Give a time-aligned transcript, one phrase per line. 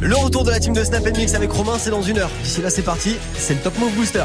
[0.00, 2.30] Le retour de la team de Snap Mix avec Romain, c'est dans une heure.
[2.42, 3.16] D'ici là, c'est parti.
[3.38, 4.24] C'est le Top Move Booster.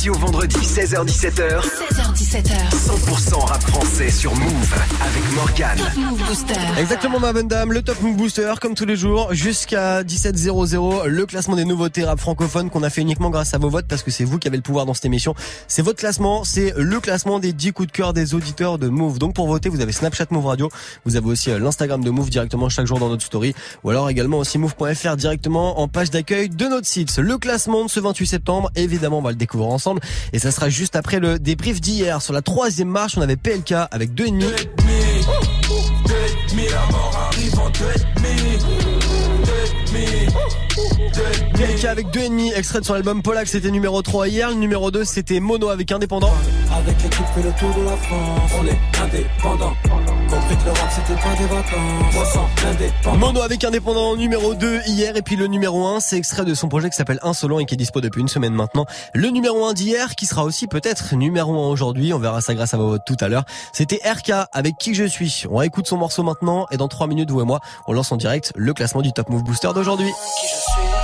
[0.00, 1.60] Lundi au vendredi, 16h17h.
[1.60, 2.54] 16h17h.
[2.70, 5.78] 100% rap français sur Move avec Morgan.
[5.96, 6.54] Move Booster.
[6.78, 7.72] Exactement, ma bonne dame.
[7.72, 11.06] Le Top Move Booster, comme tous les jours, jusqu'à 17h00.
[11.06, 14.02] Le classement des nouveautés rap francophones qu'on a fait uniquement grâce à vos votes parce
[14.02, 15.34] que c'est vous qui avez le pouvoir dans cette émission.
[15.68, 16.44] C'est votre classement.
[16.44, 19.18] C'est le classement des 10 coups de cœur des auditeurs de Move.
[19.18, 20.70] Donc pour voter, vous avez Snapchat Move Radio.
[21.04, 23.54] Vous avez aussi euh, l'Instagram de Move directement chaque jour dans notre story.
[23.84, 27.18] Ou alors également aussi Move.fr directement en page d'accueil de notre site.
[27.18, 29.89] Le classement de ce 28 septembre, évidemment, on va le découvrir ensemble.
[30.32, 32.22] Et ça sera juste après le débrief d'hier.
[32.22, 34.46] Sur la troisième marche, on avait PLK avec deux ennemis.
[41.60, 44.48] PLK avec deux ennemis, extrait de son album Polak, c'était numéro 3 hier.
[44.48, 46.32] Le numéro 2, c'était Mono avec Indépendant.
[46.72, 49.76] Avec l'équipe fait le tour de la France, on est indépendant.
[50.30, 53.18] Compris que le rap c'était pas des vacances, 300 indépendants.
[53.18, 55.14] Mono avec Indépendant numéro 2 hier.
[55.18, 57.74] Et puis le numéro 1, c'est extrait de son projet qui s'appelle Insolent et qui
[57.74, 58.86] est dispo depuis une semaine maintenant.
[59.12, 62.14] Le numéro 1 d'hier, qui sera aussi peut-être numéro 1 aujourd'hui.
[62.14, 63.44] On verra ça grâce à vos votes tout à l'heure.
[63.74, 65.44] C'était RK avec Qui je suis.
[65.50, 66.66] On écoute son morceau maintenant.
[66.70, 69.28] Et dans 3 minutes, vous et moi, on lance en direct le classement du Top
[69.28, 70.08] Move Booster d'aujourd'hui.
[70.40, 70.99] Qui je suis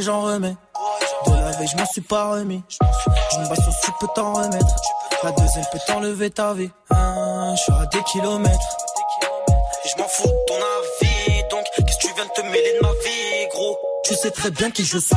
[0.00, 0.56] j'en remets.
[1.26, 2.62] De la veille, je m'en suis pas remis.
[3.36, 4.74] Une basse tu peux t'en remettre.
[5.22, 6.70] La deuxième peut t'enlever ta vie.
[6.90, 8.76] Ah, Je suis à des kilomètres.
[9.84, 12.72] Et je m'en fous de ton avis, donc qu'est-ce que tu viens de te mêler
[12.80, 13.76] de ma vie, gros?
[14.04, 15.16] Tu sais très bien qui je suis,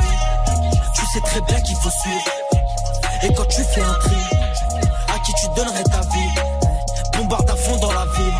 [0.94, 2.24] tu sais très bien qu'il faut suivre.
[3.22, 4.16] Et quand tu fais un tri,
[5.14, 7.16] à qui tu donnerais ta vie?
[7.16, 8.34] Bombarde à fond dans la ville.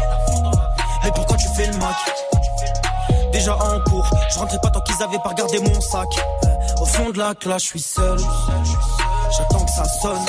[1.04, 1.96] Mais pourquoi tu fais le mac
[3.36, 6.08] Déjà en cours, je rentrais pas tant qu'ils avaient pas regardé mon sac.
[6.80, 8.18] Au fond de la classe, je suis seul.
[9.36, 10.24] J'attends que ça sonne.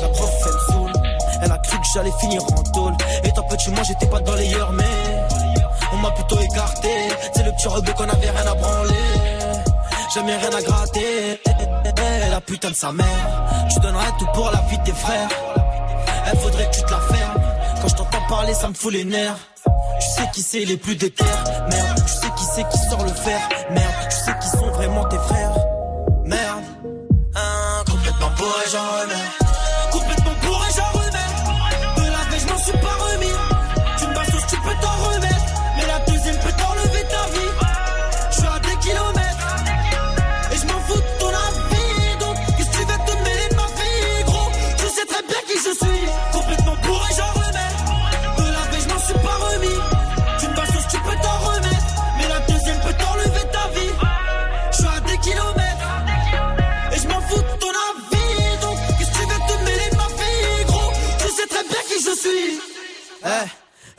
[0.00, 0.92] La prof, elle saoule.
[1.42, 2.94] Elle a cru que j'allais finir en tôle.
[3.24, 4.84] Étant petit, moi j'étais pas dans les heures, mais
[5.92, 6.88] on m'a plutôt écarté.
[7.34, 8.94] C'est le petit rebeu qu'on avait rien à branler.
[10.14, 11.40] Jamais rien à gratter.
[12.30, 13.66] La putain de sa mère.
[13.72, 15.28] Tu donnerais tout pour la vie de tes frères.
[16.30, 17.40] Elle faudrait que tu te la fermes.
[17.82, 19.36] Quand je t'entends parler, ça me fout les nerfs.
[20.00, 21.24] Tu sais qui c'est les plus déter.
[21.70, 23.40] Merde, tu sais qui c'est qui sort le fer.
[23.70, 25.37] Merde, tu sais qui sont vraiment tes frères.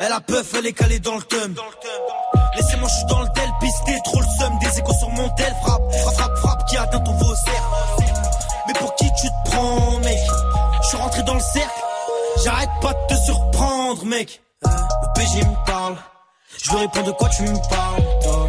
[0.10, 1.56] Elle a peuf, elle est calée dans le thum.
[2.56, 4.58] Laissez-moi, je suis dans le tel, pisté, trop le seum.
[4.60, 7.64] Des échos sur mon tel, frappe, frappe, frappe, frappe, qui atteint ton vaussaire.
[8.68, 10.18] Mais pour qui tu te prends, mec?
[10.82, 11.82] Je suis rentré dans le cercle.
[12.44, 14.42] J'arrête pas de te surprendre, mec.
[14.64, 15.96] Le PG me parle.
[16.64, 18.48] Je lui réponds de quoi tu me parles, toi?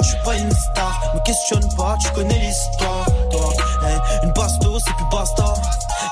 [0.00, 3.52] Je suis pas une star, me questionne pas, tu connais l'histoire, toi.
[3.82, 5.54] Eh, une basto, c'est plus basta.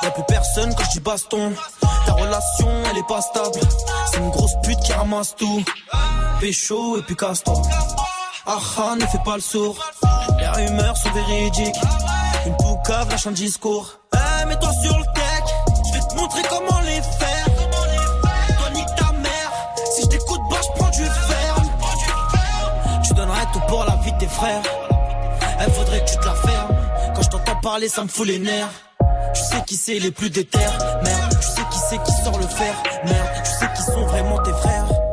[0.03, 1.53] Y'a plus personne quand je dis baston.
[2.19, 3.61] Relation, elle est pas stable.
[4.11, 5.65] C'est une grosse pute qui ramasse tout.
[6.41, 7.63] Pécho et puis casse-toi.
[8.47, 9.77] Ah ah, ne fais pas le sourd.
[10.39, 11.75] Les rumeurs sont véridiques.
[12.47, 13.99] Une poucave lâche un discours.
[14.15, 15.45] Eh, mets-toi sur le tech.
[15.87, 17.47] Je vais te montrer comment les faire.
[18.59, 19.53] Toi, nique ta mère.
[19.95, 21.71] Si je t'écoute, bah, je prends du ferme.
[23.05, 24.63] Tu donnerais tout pour la vie de tes frères.
[25.59, 26.77] Elle faudrait que tu te la fermes.
[27.15, 28.71] Quand je t'entends parler, ça me fout les nerfs.
[29.37, 30.59] Tu sais qui c'est les plus déter.
[30.59, 32.75] Merde, tu sais qui c'est qui sort le fer.
[33.05, 35.06] Merde, tu sais qui sont vraiment tes frères.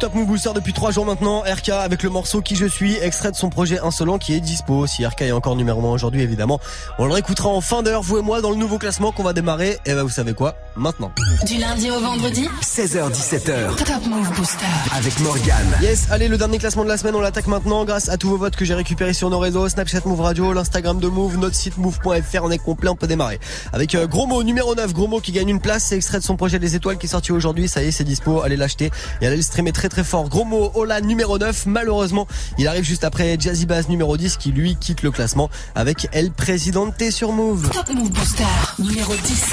[0.00, 3.32] Top Move Booster depuis 3 jours maintenant, RK avec le morceau Qui je suis, extrait
[3.32, 4.86] de son projet Insolent qui est dispo.
[4.86, 6.58] Si RK est encore numéro 1 aujourd'hui évidemment,
[6.98, 9.34] on le réécoutera en fin d'heure, vous et moi, dans le nouveau classement qu'on va
[9.34, 9.76] démarrer.
[9.84, 10.54] Et bah vous savez quoi?
[10.74, 11.12] Maintenant.
[11.46, 12.48] Du lundi au vendredi?
[12.62, 13.76] 16h17h.
[13.76, 14.64] Top Move Booster.
[14.96, 15.76] Avec Morgane.
[15.82, 18.38] Yes, allez, le dernier classement de la semaine, on l'attaque maintenant grâce à tous vos
[18.38, 21.76] votes que j'ai récupérés sur nos réseaux, Snapchat Move Radio, l'Instagram de Move, notre site
[21.76, 23.38] move.fr, on est complet, on peut démarrer.
[23.74, 26.24] Avec euh, Gros Mot, numéro 9, Gros Mot qui gagne une place, c'est extrait de
[26.24, 28.90] son projet Les Étoiles qui est sorti aujourd'hui, ça y est, c'est dispo, allez l'acheter
[29.20, 30.28] et allez le streamer très très fort.
[30.30, 32.26] Gros Mot, Ola numéro 9, malheureusement,
[32.56, 36.30] il arrive juste après Jazzy Bass numéro 10 qui lui quitte le classement avec El
[36.30, 37.68] Presidente sur Move.
[37.70, 38.44] Top Move Booster
[38.78, 39.44] numéro 10.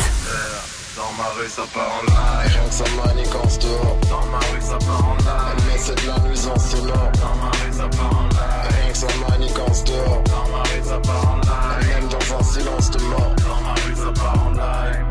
[0.96, 2.52] Dans ma rue ça part en live.
[2.54, 5.64] Rien que ça manigance dehors Dans ma rue ça part en live.
[5.68, 8.70] Mais c'est de la nuisance sonore Dans ma rue ça part en live.
[8.70, 11.88] Rien que ça manigance dehors Dans ma rue ça part en live.
[11.88, 13.36] Même dans un silence de mort.
[13.38, 15.06] Dans ma rue ça part en live.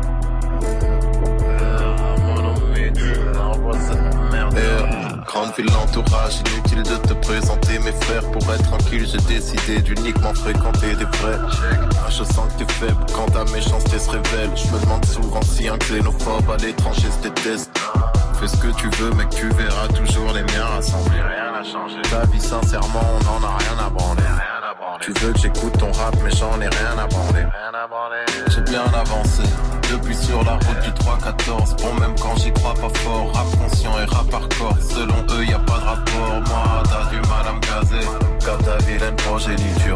[2.25, 2.91] Mon ennui,
[3.39, 5.06] envoie cette merde
[5.37, 8.23] Grande ville, l'entourage, inutile de te présenter mes frères.
[8.31, 11.37] Pour être tranquille, j'ai décidé d'uniquement fréquenter des vrais.
[12.09, 14.49] Je sens que t'es faible quand ta méchanceté se révèle.
[14.55, 17.69] Je me demande souvent si un xénophobe à l'étranger se déteste
[18.39, 21.99] Fais ce que tu veux mec, tu verras toujours les miens rassemblés Rien n'a changé.
[22.03, 24.21] Ta vie sincèrement, on en a rien à branler.
[24.21, 24.99] Rien à branler.
[25.01, 27.41] Tu veux que j'écoute ton rap mais j'en ai rien à branler.
[27.41, 29.41] À J'ai bien avancé
[29.91, 33.97] depuis sur la route du 3-14 Bon même quand j'y crois pas fort Rap conscient
[33.99, 34.77] et rap hardcore.
[34.81, 36.41] Selon eux y a pas de rapport.
[36.47, 38.07] Moi t'as du mal à me caser.
[38.45, 39.95] Comme ta vilaine progéniture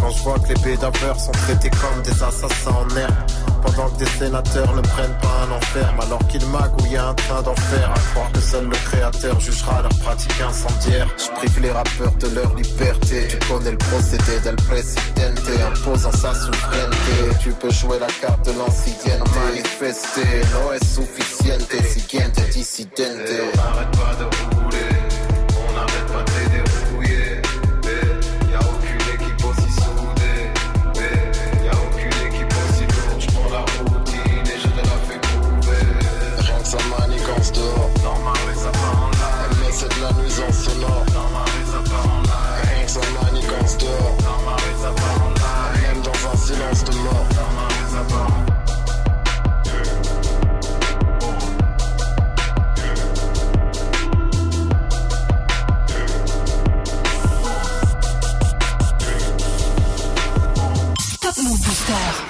[0.00, 3.14] Quand je vois que les bédaveurs sont traités comme des assassins en herbe.
[3.62, 7.90] Pendant que des sénateurs ne prennent pas un enferme, alors qu'ils magouillent un train d'enfer.
[7.90, 11.08] À croire que seul le créateur jugera leur pratique incendiaire.
[11.18, 13.28] Je prive les rappeurs de leur liberté.
[13.28, 17.36] Tu connais le procédé del presidente, imposant sa souveraineté.
[17.42, 20.42] Tu peux jouer la carte de l'ancienne, manifester.
[20.52, 23.00] No es suficiente, siguiente dissidente.
[23.00, 24.55] On n'arrête pas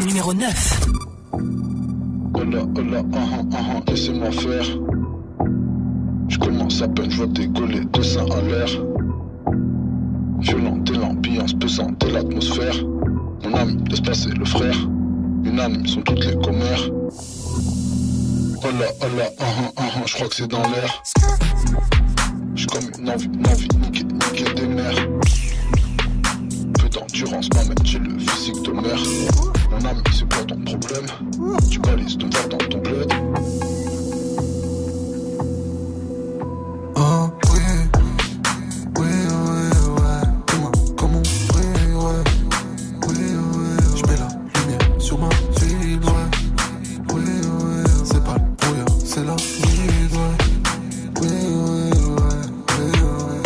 [0.01, 0.81] Numéro 9.
[2.35, 4.65] Hola, hola, ah ah ah ah, laissez-moi faire.
[6.29, 8.69] Je commence à peine, je vois décoller deux seins à l'air.
[10.41, 12.75] Violente et l'ambiance pesante et l'atmosphère.
[13.45, 14.77] Mon ami, laisse passer le frère.
[15.45, 16.91] Unanime sont toutes les commères.
[18.63, 21.03] Hola, hola, ah ah ah ah, je crois que c'est dans l'air.
[22.55, 25.09] J'suis comme une envie, une envie, niquer, niquer des mères.
[26.79, 29.56] Peu d'endurance m'amène, j'ai le physique de mère.
[29.79, 31.07] Mon ami, c'est quoi ton problème
[31.71, 33.13] Tu balises ton verre dans ton bled
[36.97, 37.61] Oh oui,
[38.97, 39.63] oui, oui,
[40.01, 40.25] ouais.
[40.47, 41.23] Comment, comment,
[41.55, 42.23] oui, ouais.
[43.07, 45.29] Oui, ouais, je mets la lumière sur ma
[45.61, 46.27] ville, ouais.
[47.13, 50.37] Oui, ouais, c'est pas le brouillard, c'est la vie, ouais.
[51.21, 52.45] Oui, oui, ouais,
[52.79, 53.41] oui, ouais.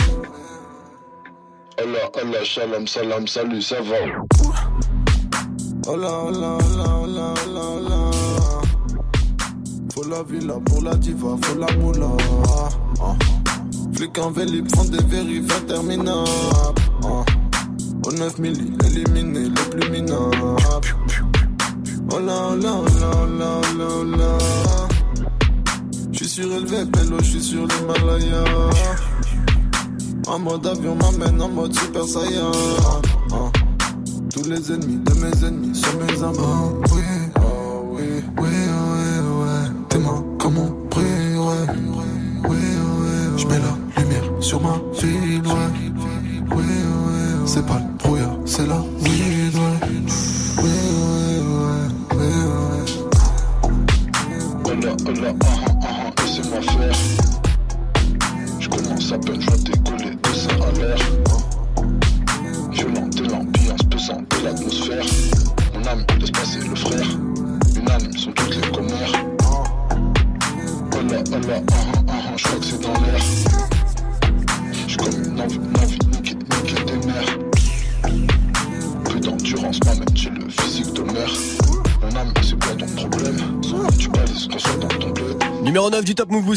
[1.82, 3.96] Allah, Allah, shalom, salam, salut, ça va?
[5.92, 8.10] Hola, hola, hola, hola, hola, hola.
[9.92, 12.06] Faut la villa pour la diva, faut la moula.
[13.02, 13.16] Ah.
[13.92, 16.80] Flic en vélib font des vérifs interminables.
[17.02, 17.24] Ah.
[18.06, 20.56] Au 9 milli, éliminé le plus minable.
[22.12, 25.26] Oh là, oh là, oh là, oh là, oh là, oh là.
[26.12, 28.44] Je suis surélevé, pélo, je suis sur l'Himalaya.
[30.28, 32.52] En mode avion m'amène en mode super saiyan.
[34.50, 36.24] Les ennemis de mes ennemis sont mes
[36.92, 37.02] oui,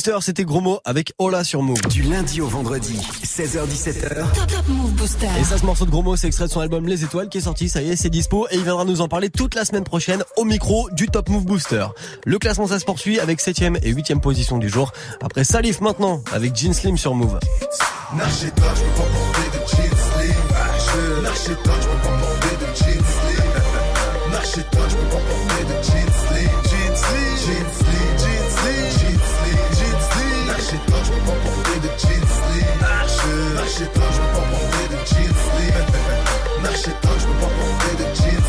[0.03, 1.79] Booster, c'était Gros Mot avec Ola sur Move.
[1.89, 5.29] Du lundi au vendredi, 16h17h, Top Top Move Booster.
[5.39, 7.37] Et ça, ce morceau de Gros Mot, c'est extrait de son album Les Étoiles qui
[7.37, 9.63] est sorti, ça y est, c'est dispo et il viendra nous en parler toute la
[9.63, 11.85] semaine prochaine au micro du Top Move Booster.
[12.25, 14.91] Le classement, ça se poursuit avec 7ème et 8ème position du jour.
[15.21, 17.39] Après Salif maintenant avec Jean Slim sur Move.
[18.17, 20.35] N'achète pas, je peux pas porter de jeans slim.
[20.85, 24.31] Je n'achète pas, je peux pas porter de jeans slim.
[24.33, 26.49] N'achète pas, je peux pas porter de jeans slim.
[26.65, 27.82] Jeans slim, jeans slim,
[33.73, 35.33] N'achète pas, je peux pas porter de jeans.
[36.61, 38.43] N'achète pas, je peux pas porter de jeans.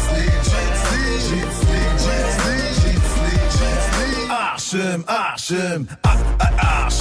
[0.45, 0.69] Jeans
[1.15, 1.49] jeans
[4.69, 5.05] jeans
[5.39, 6.34] jeans jeans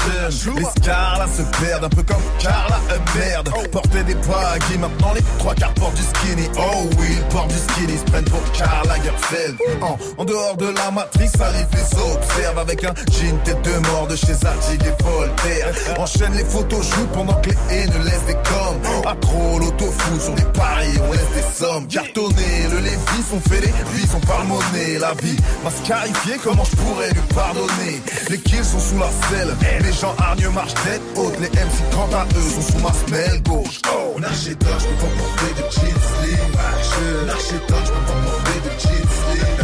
[0.05, 2.79] Les se perdent un peu comme Carla,
[3.15, 3.49] merde.
[3.71, 6.49] Porter des baggy, maintenant les trois quarts portent du skinny.
[6.57, 9.57] Oh oui, ils portent du skinny, se prennent pour Karl Lagerfeld.
[9.81, 14.07] En, en dehors de la matrice, arrive les observe avec un jean tête de mort
[14.07, 15.73] de chez Zadig et Voltaire.
[15.97, 19.05] Enchaîne les photos shoot pendant que les haines laissent des coms.
[19.05, 21.87] À trop l'auto-foot sur les paris, on laisse des sommes.
[21.87, 24.99] Cartonné, le Lévis, on fait les vies, on parle monnaie.
[24.99, 28.01] La vie m'a scarifié, comment je pourrais lui pardonner?
[28.29, 29.55] Les kills sont sous la selle,
[29.93, 31.39] gens hargneux marchent tête haute.
[31.39, 33.79] Les MC quant à eux sont sous ma semelle gauche.
[33.93, 36.51] Oh, N'achète pas, je peux pas porter de jeans slim.
[36.53, 37.83] Pas, je peux pas
[38.23, 39.55] porter de jeans slim.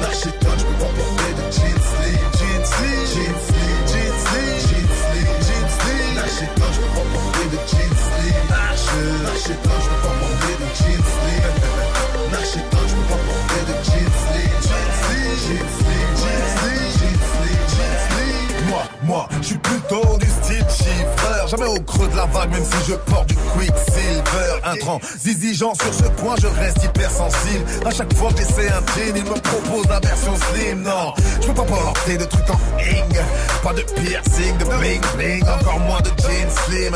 [0.00, 2.18] N'achète pas, je peux pas porter de jeans slim.
[2.38, 6.14] Jeans slim, jeans slim, jeans slim, jeans slim, jeans slim.
[6.28, 8.46] Je peux pas porter de jeans slim.
[8.48, 10.07] Pas, je peux pas
[19.08, 21.48] Moi, je suis plutôt du style chiffreur.
[21.48, 24.60] Jamais au creux de la vague, même si je porte du quicksilver.
[24.64, 27.64] Intransigeant sur ce point, je reste hypersensible.
[27.86, 30.82] À chaque fois que j'essaie un jean, il me propose la version slim.
[30.82, 33.18] Non, je peux pas porter de trucs en ing.
[33.62, 36.94] Pas de piercing, de bling bling, encore moins de jeans slim.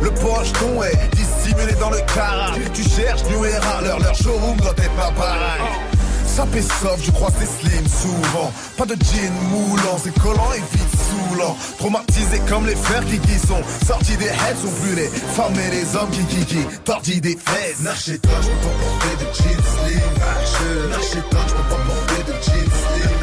[0.00, 2.52] Le pocheton est dissimulé dans le cara.
[2.72, 5.91] Tu cherches New Era, leur, leur showroom doit être pas pareil.
[6.32, 8.50] Paie soft, je crois c'est slim souvent.
[8.76, 11.56] Pas de jean moulant, c'est collant et vite saoulant.
[11.78, 15.70] Traumatisés comme les frères qui qui sont sortis des heads, sont plus les femmes et
[15.70, 17.80] les hommes qui qui qui tordis des fesses.
[17.80, 20.12] N'achète pas, je peux pas porter de jeans slim.
[20.52, 23.20] Je n'achète pas, je peux pas porter de jeans slim.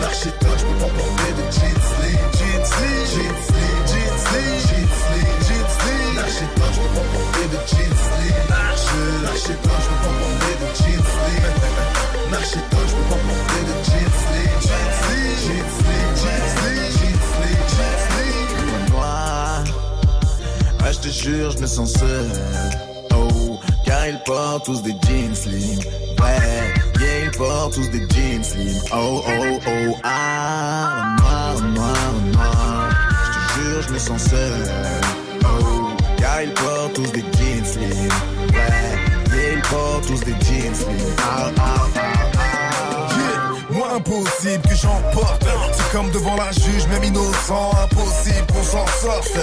[0.00, 2.18] N'achète pas, je peux pas porter de jeans slim.
[2.34, 6.14] Jeans slim, jeans slim, jeans slim, jeans slim, jeans slim.
[6.18, 8.42] N'achète pas, je peux pas porter de jeans slim.
[8.84, 11.93] Je n'achète pas, je peux pas porter de jeans slim.
[12.30, 14.14] Je peux pas porter de jeans.
[14.44, 15.68] Jeans jeans
[16.16, 17.14] jeans jeans jeans
[20.94, 22.30] je te jure, je me sens seul.
[23.14, 25.78] Oh, car ils portent tous des jeans slim.
[26.20, 28.80] Ouais, yeah, ils portent tous des jeans slim.
[28.92, 32.90] Oh, oh, oh, ah, noir, noir, noir.
[33.24, 34.68] Je te jure, je me sens seul.
[35.44, 38.08] Oh, car ils portent tous des jeans slim.
[38.52, 41.14] Ouais, yeah, ils portent tous des jeans slim.
[41.18, 41.93] Ah, ah, ah, ah.
[43.94, 47.70] Impossible que j'emporte C'est comme devant la juge, même innocent.
[47.84, 49.38] Impossible qu'on s'en sorte.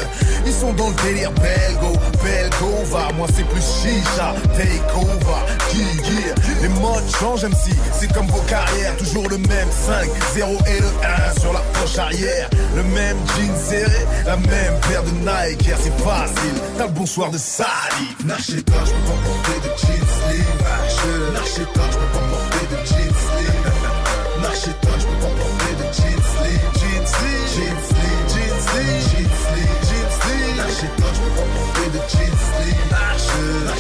[0.45, 1.31] Ils sont dans le délire.
[1.31, 5.39] Belgo Belgo va, moi c'est plus chicha Take over,
[5.73, 8.97] yeah, Les modes changent même si c'est comme vos carrières.
[8.97, 10.87] Toujours le même 5, 0 et le
[11.37, 12.49] 1 sur la poche arrière.
[12.75, 15.69] Le même jean serré, la même paire de Nike.
[15.81, 20.07] C'est facile, t'as le bonsoir de Salif N'achète pas, je peux pas porter de jeans
[20.27, 20.45] slim.
[20.89, 23.10] Je n'achète pas, je peux pas porter de jeans.
[24.61, 29.01] She touch me, pop up with a jeans sleeve, jeans sleeve, jeans sleeve, jeans sleeve,
[29.09, 30.53] jeans sleeve, jeans sleeve.
[30.53, 32.77] Now she touch me, pop up with a jeans sleeve.
[32.93, 33.17] Now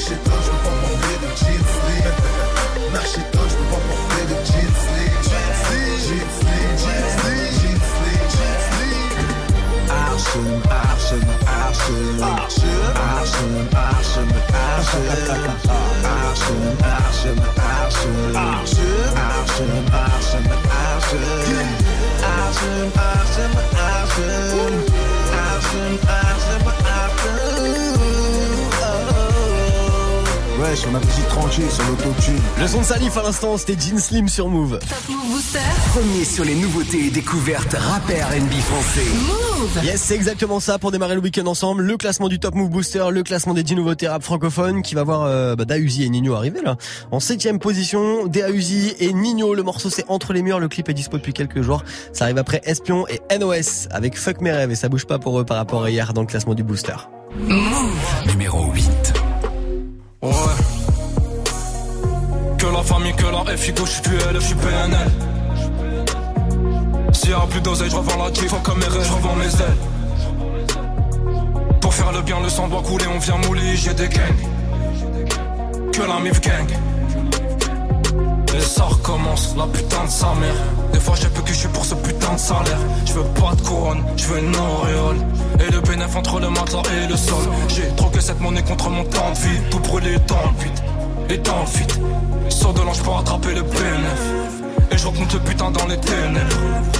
[0.01, 2.17] she touch me, pop up with a jeans sleeve.
[2.97, 7.13] Now she touch me, pop up with a jeans sleeve, jeans sleeve, jeans sleeve, jeans
[7.21, 9.21] sleeve, jeans sleeve, jeans sleeve.
[9.85, 13.53] Action, action, action, action, action,
[14.01, 14.97] action, action,
[17.21, 18.81] action, action, action,
[19.13, 20.70] action, action
[21.13, 23.57] awesome, awesome, awesome,
[24.11, 24.87] awesome,
[25.33, 26.67] awesome, awesome.
[26.67, 26.80] awesome.
[30.61, 32.39] Wesh, on a pris tranquille sur l'autotune.
[32.59, 34.77] Le son de Salif à l'instant, c'était Jean Slim sur Move.
[34.77, 35.59] Top Move Booster.
[35.91, 39.07] Premier sur les nouveautés et découvertes rappeurs NB français.
[39.27, 39.83] Move.
[39.83, 41.81] Yes, c'est exactement ça pour démarrer le week-end ensemble.
[41.81, 45.03] Le classement du Top Move Booster, le classement des 10 nouveautés rap francophones qui va
[45.03, 46.77] voir euh, bah, Dausi et Nino arriver là.
[47.09, 49.55] En septième position, Dausi et Nino.
[49.55, 50.59] Le morceau c'est Entre les murs.
[50.59, 51.83] Le clip est dispo depuis quelques jours.
[52.13, 55.39] Ça arrive après Espion et NOS avec Fuck mes rêves et ça bouge pas pour
[55.39, 56.95] eux par rapport à hier dans le classement du Booster.
[57.47, 58.27] Move.
[58.27, 59.10] Numéro 8.
[60.21, 60.31] Ouais.
[62.59, 65.11] Que la famille, que la F, je suis QL, je suis PNL.
[67.11, 69.77] S'il y a plus d'oseille, je revends la kiff, comme mes je revends mes ailes.
[71.81, 74.21] Pour faire le bien, le sang doit couler, on vient mouler, j'ai des gangs.
[75.91, 76.67] Que la mif gang.
[78.55, 80.55] Et ça recommence, la putain de sa mère.
[80.91, 82.79] Des fois j'ai peu que je suis pour ce putain de salaire.
[83.05, 85.17] Je veux pas de couronne, je veux une auréole.
[85.59, 87.43] Et le bénéf entre le matelas et le sol.
[87.69, 89.59] J'ai troqué cette monnaie contre mon temps de vie.
[89.69, 90.79] Tout brûlé dans le vide,
[91.29, 91.93] et dans le vide.
[92.49, 94.21] Sors de l'ange pour attraper le bénéf.
[94.91, 96.57] Et je rencontre le putain dans les ténèbres.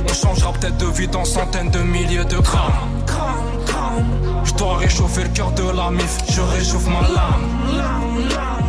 [0.09, 2.71] On changera peut-être de vie dans centaines de milliers de grammes.
[4.45, 8.60] Je dois réchauffer le cœur de la mif, je réchauffe ma lame.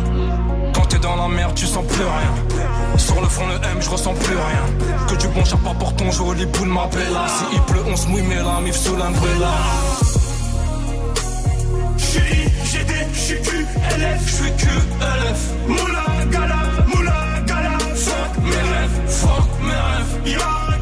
[1.03, 2.97] Dans la merde, tu sens plus rien.
[2.97, 4.87] Sur le front, le M, je ressens plus rien.
[5.09, 7.27] Que du bon chapa pour ton joli boule m'appelle là.
[7.27, 9.51] Si il pleut, on se mouille, mais la mif sous l'umbrella.
[11.97, 15.41] J'suis GD, j'suis QLF, j'suis QLF.
[15.67, 16.61] Moula, gala,
[17.47, 17.77] gala.
[17.95, 20.72] Fuck mes rêves, fuck mes rêves.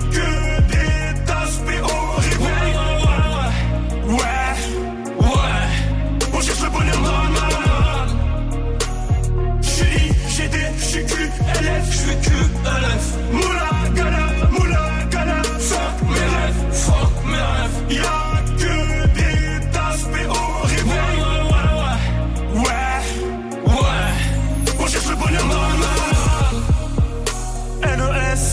[13.32, 15.38] Moula, gala, moula, gala.
[15.70, 17.80] Fuck mes rêves, fuck mes rêves.
[17.90, 18.22] Y'a
[18.62, 18.76] que
[19.18, 21.18] des tasses au réveil.
[22.56, 22.94] Ouais, ouais,
[23.68, 24.14] ouais.
[24.80, 25.46] On cherche le bonheur.
[27.98, 28.44] NOS,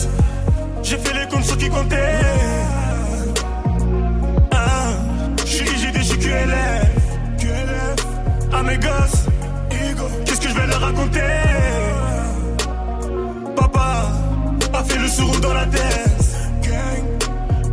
[0.83, 2.19] j'ai fait les comptes sur qui comptait.
[4.51, 4.91] Ah,
[5.45, 6.87] j'suis IGD, j'suis QLF.
[8.61, 9.23] Mes gosses,
[10.25, 11.48] qu'est-ce que je vais leur raconter?
[15.41, 16.37] Dans la tête.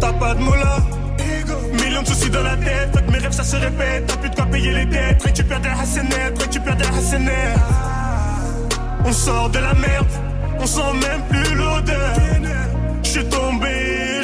[0.01, 0.77] T'as pas de moula.
[1.83, 2.91] Millions de soucis dans la tête.
[2.95, 4.07] Fait que mes rêves ça se répète.
[4.07, 5.23] T'as plus de quoi payer les dettes.
[5.23, 6.85] Récupère des hassanettes, récupère des.
[9.05, 10.07] On sort de la merde.
[10.59, 12.15] On sent même plus l'odeur.
[13.03, 13.69] Je suis tombé,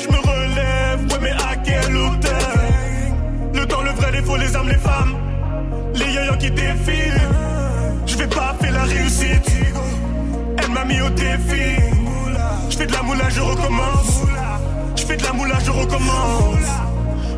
[0.02, 1.00] je me relève.
[1.10, 2.58] Ouais, mais à quelle hauteur?
[3.54, 5.14] Le temps, le vrai, les faux, les âmes, les femmes.
[5.94, 7.28] Les yoyos qui défilent.
[8.06, 9.50] Je vais pas faire la réussite.
[10.58, 12.01] Elle m'a mis au défi.
[12.72, 14.22] Je fais de la moula, je recommence.
[14.96, 16.68] Je fais de la moula, je recommence.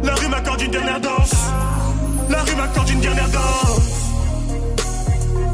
[0.05, 1.35] La rue m'accorde une dernière danse.
[2.31, 4.13] La rue m'accorde une dernière danse.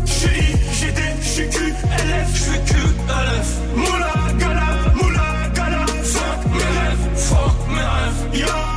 [0.05, 3.49] J'suis GD, j'suis QLF, j'suis QLF.
[3.75, 5.87] Moula, gala, moula, gala.
[6.05, 8.70] Fuck mes rêves, fuck mes rêves.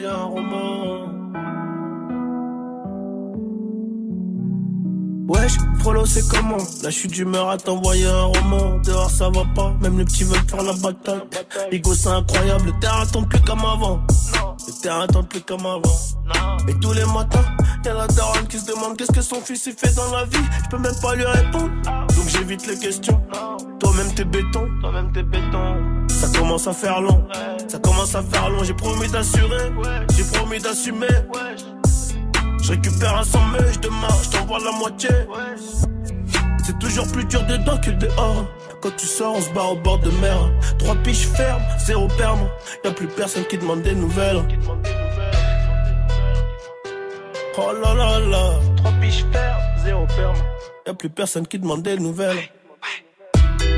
[0.00, 1.08] Un roman.
[5.28, 6.56] Wesh, Frollo, c'est comment?
[6.82, 8.78] Là, suis d'humeur à t'envoyer un roman.
[8.84, 11.22] Dehors, ça va pas, même les petits veulent faire la bataille.
[11.70, 14.00] Ligo, c'est incroyable, le terrain tombe plus comme avant.
[14.66, 15.82] Le terrain tombe plus comme avant.
[16.68, 17.44] Et tous les matins,
[17.84, 20.44] y'a la daronne qui se demande qu'est-ce que son fils il fait dans la vie.
[20.64, 23.20] Je peux même pas lui répondre, donc j'évite les questions.
[23.80, 26.06] Toi-même t'es béton, toi-même t'es béton.
[26.08, 27.26] Ça commence à faire long,
[27.68, 28.62] ça commence à faire long.
[28.64, 29.72] J'ai promis d'assurer,
[30.16, 31.06] j'ai promis d'assumer.
[32.62, 35.10] Je récupère un sans meuge demain, je t'envoie la moitié.
[36.64, 38.46] C'est toujours plus dur dedans que dehors.
[38.80, 40.38] Quand tu sors, on se barre au bord de mer.
[40.78, 42.48] Trois piches fermes, zéro perme.
[42.84, 44.42] Y'a plus personne qui demande des nouvelles.
[47.58, 48.50] Oh là là là.
[48.76, 50.36] Trois piches fermes, zéro perme.
[50.86, 52.48] Y'a plus personne qui demande des nouvelles.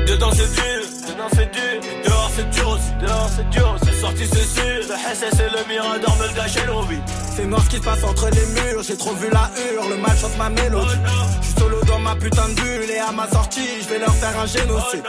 [0.07, 1.81] Dedans c'est dur, dedans c'est dur.
[2.05, 3.99] Dehors c'est dur aussi, dehors c'est dur aussi.
[3.99, 4.63] sorti c'est sûr.
[4.63, 7.01] Le SS et le Mirador me le vies.
[7.35, 9.97] C'est noir ce qui se passe entre les murs, j'ai trop vu la hure, le
[9.97, 10.95] mal chante ma mélodie.
[11.41, 14.13] Je suis solo dans ma putain de bulle et à ma sortie, je vais leur
[14.13, 15.03] faire un génocide.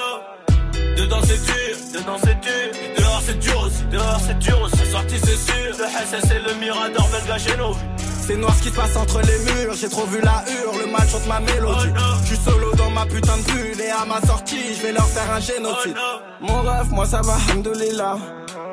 [0.96, 4.90] Dedans c'est dur, dedans c'est dur, dehors c'est dur aussi, dehors c'est dur aussi.
[4.90, 7.95] Sorti c'est sûr, le SS et le Mirador veulent gâcher nos vies.
[8.26, 10.90] C'est noir ce qui se passe entre les murs, j'ai trop vu la hure, le
[10.90, 11.92] mal chante ma mélodie.
[12.22, 15.06] Je suis solo dans ma putain de bulle et à ma sortie, je vais leur
[15.06, 15.94] faire un génocide.
[16.40, 18.18] Mon rêve, moi ça va, hamdoulillah.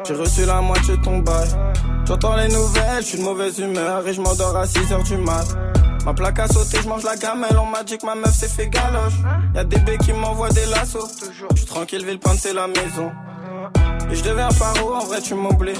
[0.07, 1.47] J'ai reçu la moitié de ton bail.
[2.07, 5.45] J'entends les nouvelles, je suis de mauvaise humeur et je m'endors à 6h du mat.
[6.03, 8.49] Ma plaque a sauté, je mange la gamelle, on m'a dit que ma meuf s'est
[8.49, 9.13] fait galoche.
[9.53, 11.07] Y'a des bébés qui m'envoient des lassos.
[11.51, 13.11] Je suis tranquille, Villepinte c'est la maison.
[14.11, 15.79] Et je deviens paro, en vrai tu m'oublies.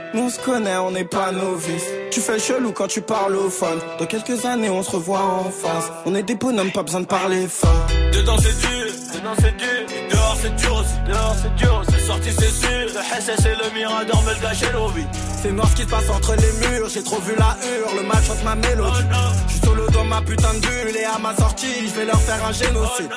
[0.13, 1.85] Nous on se connaît, on n'est pas novices.
[2.11, 3.79] Tu fais chelou quand tu parles au phone.
[3.97, 5.89] Dans quelques années, on se revoit en face.
[6.05, 7.87] On est des bonhommes, pas besoin de parler fort.
[8.11, 10.07] Dedans c'est dur, dedans c'est dur.
[10.11, 11.81] Dehors c'est dur aussi, dehors c'est dur.
[11.89, 12.87] C'est sorti, c'est sûr.
[12.93, 15.07] Le SS et le Mirador veulent gâcher nos vies.
[15.41, 16.89] C'est noir ce qui se passe entre les murs.
[16.89, 19.05] J'ai trop vu la hure, le mal chante ma mélodie.
[19.47, 22.19] Je suis solo dans ma putain de bulle et à ma sortie, je vais leur
[22.19, 23.09] faire un génocide.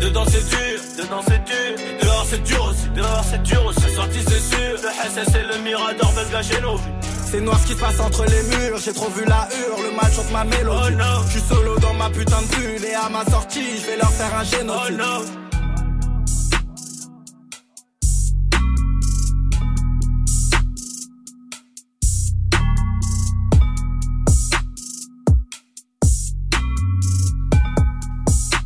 [0.00, 3.80] Dedans c'est dur, dedans c'est dur, dehors c'est dur aussi, dehors c'est dur aussi.
[3.80, 6.84] C'est sorti c'est sûr, le SS et le Mirador veulent gâcher nos vies.
[7.30, 9.94] C'est noir ce qui se passe entre les murs, j'ai trop vu la hure, le
[9.94, 10.96] mal chante ma mélodie.
[11.26, 14.10] Je suis solo dans ma putain de bulle et à ma sortie, je vais leur
[14.10, 15.39] faire un génocide.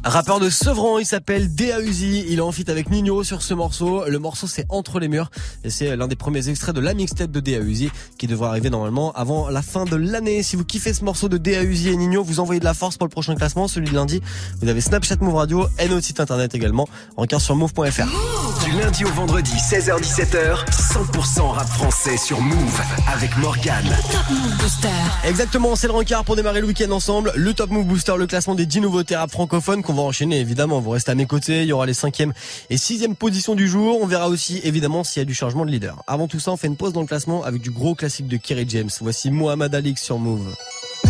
[0.04, 2.26] Rappeur de Sevran, il s'appelle Dea Uzi.
[2.28, 4.04] Il est en feat avec Nino sur ce morceau.
[4.06, 5.30] Le morceau c'est Entre les murs
[5.64, 7.88] et c'est l'un des premiers extraits de la mixtape de Dea
[8.18, 10.42] qui devrait arriver normalement avant la fin de l'année.
[10.42, 12.98] Si vous kiffez ce morceau de Dea Uzi et Nino, vous envoyez de la force
[12.98, 14.20] pour le prochain classement, celui de lundi.
[14.60, 16.86] Vous avez Snapchat Move Radio et notre site internet également,
[17.16, 18.33] rencard sur move.fr.
[18.74, 23.88] Du lundi au vendredi, 16h-17h, 100% rap français sur Move avec Morgane.
[24.10, 24.88] Top Move Booster.
[25.24, 27.30] Exactement, c'est le rencard pour démarrer le week-end ensemble.
[27.36, 30.80] Le Top Move Booster, le classement des 10 nouveautés rap francophones qu'on va enchaîner évidemment.
[30.80, 32.32] Vous restez à mes côtés, il y aura les 5e
[32.68, 34.00] et 6e positions du jour.
[34.02, 36.02] On verra aussi évidemment s'il y a du changement de leader.
[36.08, 38.38] Avant tout ça, on fait une pause dans le classement avec du gros classique de
[38.38, 38.90] Kerry James.
[39.00, 40.52] Voici Mohamed Alix sur Move.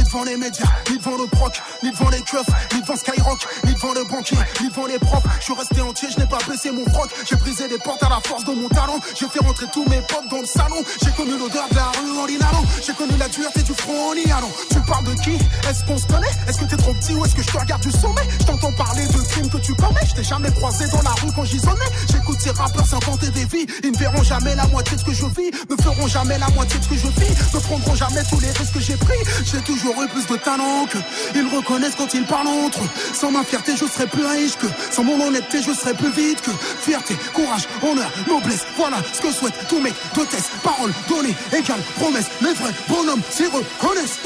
[0.05, 3.75] Devant les médias, ni devant le proc, ni devant les keufs, ni devant Skyrock, ni
[3.75, 5.25] devant le banquier, ni devant les profs.
[5.41, 7.11] Je suis resté entier, je n'ai pas baissé mon froc.
[7.29, 8.99] J'ai brisé des portes à la force de mon talent.
[9.19, 10.77] J'ai fait rentrer tous mes potes dans le salon.
[11.03, 12.65] J'ai connu l'odeur de la rue en l'inhalant.
[12.87, 14.51] J'ai connu la dureté du front en y allant.
[14.71, 15.35] Tu parles de qui?
[15.69, 16.35] Est-ce qu'on se connaît?
[16.49, 18.23] Est-ce que t'es trop petit ou est-ce que je te regarde du sommet?
[18.39, 20.07] Je t'entends parler de crimes que tu commets.
[20.07, 21.91] Je t'ai jamais croisé dans la rue quand j'y sonnais.
[22.13, 23.67] J'écoute ces rappeurs s'inventer des vies.
[23.83, 25.51] Ils ne verront jamais la moitié de ce que je vis.
[25.69, 27.35] Me feront jamais la moitié de ce que je vis.
[27.53, 29.19] Me prendront jamais tous les risques que j'ai pris.
[29.45, 30.99] J'ai toujours eu plus de talent que
[31.35, 32.81] ils reconnaissent quand ils parlent entre.
[33.13, 34.67] Sans ma fierté, je serais plus riche que.
[34.91, 36.51] Sans mon honnêteté, je serais plus vite que.
[36.81, 38.65] Fierté, courage, honneur, noblesse.
[38.77, 40.51] Voilà ce que souhaitent tous mes d'hôtesse.
[40.63, 42.27] Parole donnée, égale promesse.
[42.41, 44.19] Les vrais bonhommes s'y reconnaissent.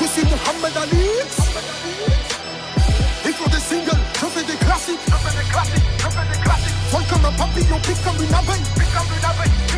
[0.00, 1.08] Je suis Mohamed Ali.
[3.26, 5.00] Ils font des singles, je fais des classiques.
[5.06, 6.78] Je fais des classiques, je fais des classiques.
[6.90, 9.77] Vol comme un papillon, pique comme comme une abeille,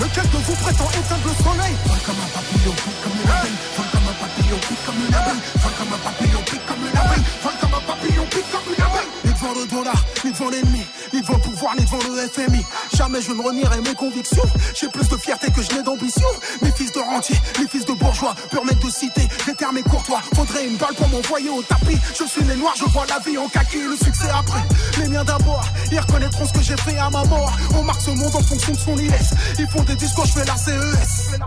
[0.00, 3.58] Lequel de vous prétend éteindre le soleil Vol comme un papillon, pique comme une abeille.
[3.74, 5.42] Vol comme un papillon, pique comme une abeille.
[5.58, 7.24] Vol comme un papillon, pique comme une abeille.
[7.42, 9.10] Vol comme un papillon, pique comme une abeille.
[9.24, 12.64] Ni devant le dollar, ni devant l'ennemi, ni devant le pouvoir, ni devant le FMI.
[12.94, 14.42] Jamais je ne renierai mes convictions.
[14.74, 16.28] J'ai plus de fierté que je n'ai d'ambition.
[16.60, 20.20] Mes fils de rentiers, mes fils de bourgeois, permettent de citer des termes courtois.
[20.34, 21.98] Faudrait une balle pour m'envoyer au tapis.
[22.18, 24.62] Je suis né noir, je vois la vie en kaki, le succès après.
[25.00, 27.52] Les miens d'abord, ils reconnaîtront ce que j'ai fait à ma mort.
[27.78, 29.32] On marque ce monde en fonction de son illesse.
[29.58, 31.38] Ils font des discours, je fais la CES.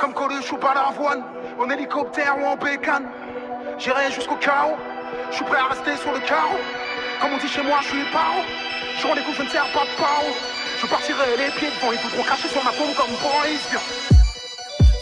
[0.00, 1.24] Comme Coluche ou Balavoine,
[1.58, 3.06] en hélicoptère ou en bécane.
[3.78, 4.76] J'irai jusqu'au chaos,
[5.30, 6.58] je suis prêt à rester sur le carreau.
[7.22, 8.42] Comme on dit chez moi, je suis paro.
[9.00, 10.26] Je rendez-vous, je ne sers pas de paro.
[10.80, 13.60] Je partirai les pieds devant, ils voudront cracher sur ma paume comme Boris.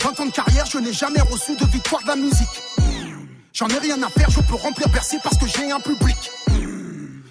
[0.02, 2.62] 20 ans de carrière, je n'ai jamais reçu de victoire de la musique.
[3.54, 6.30] J'en ai rien à faire, je peux remplir Bercy parce que j'ai un public.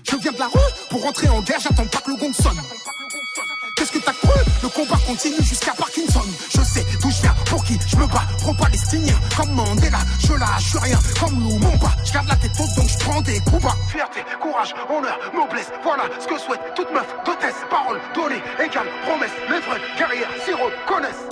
[0.10, 2.60] Je viens de la rue, pour rentrer en guerre, j'attends pas que le gong sonne.
[3.80, 4.38] Qu'est-ce que t'as cru?
[4.62, 6.22] Le combat continue jusqu'à Parkinson.
[6.50, 8.28] Je sais d'où je viens, pour qui je me bats.
[8.39, 11.00] Pro-palestinien, comme Mandela, je lâche rien.
[11.18, 13.78] Comme nous, mon bas, je garde la tête haute donc je prends des coups bas.
[13.88, 17.56] Fierté, courage, honneur, noblesse, voilà ce que souhaite toute meuf d'hôtesse.
[17.70, 21.24] Parole donnée, égale, promesse, les vrais guerrières s'y reconnaissent.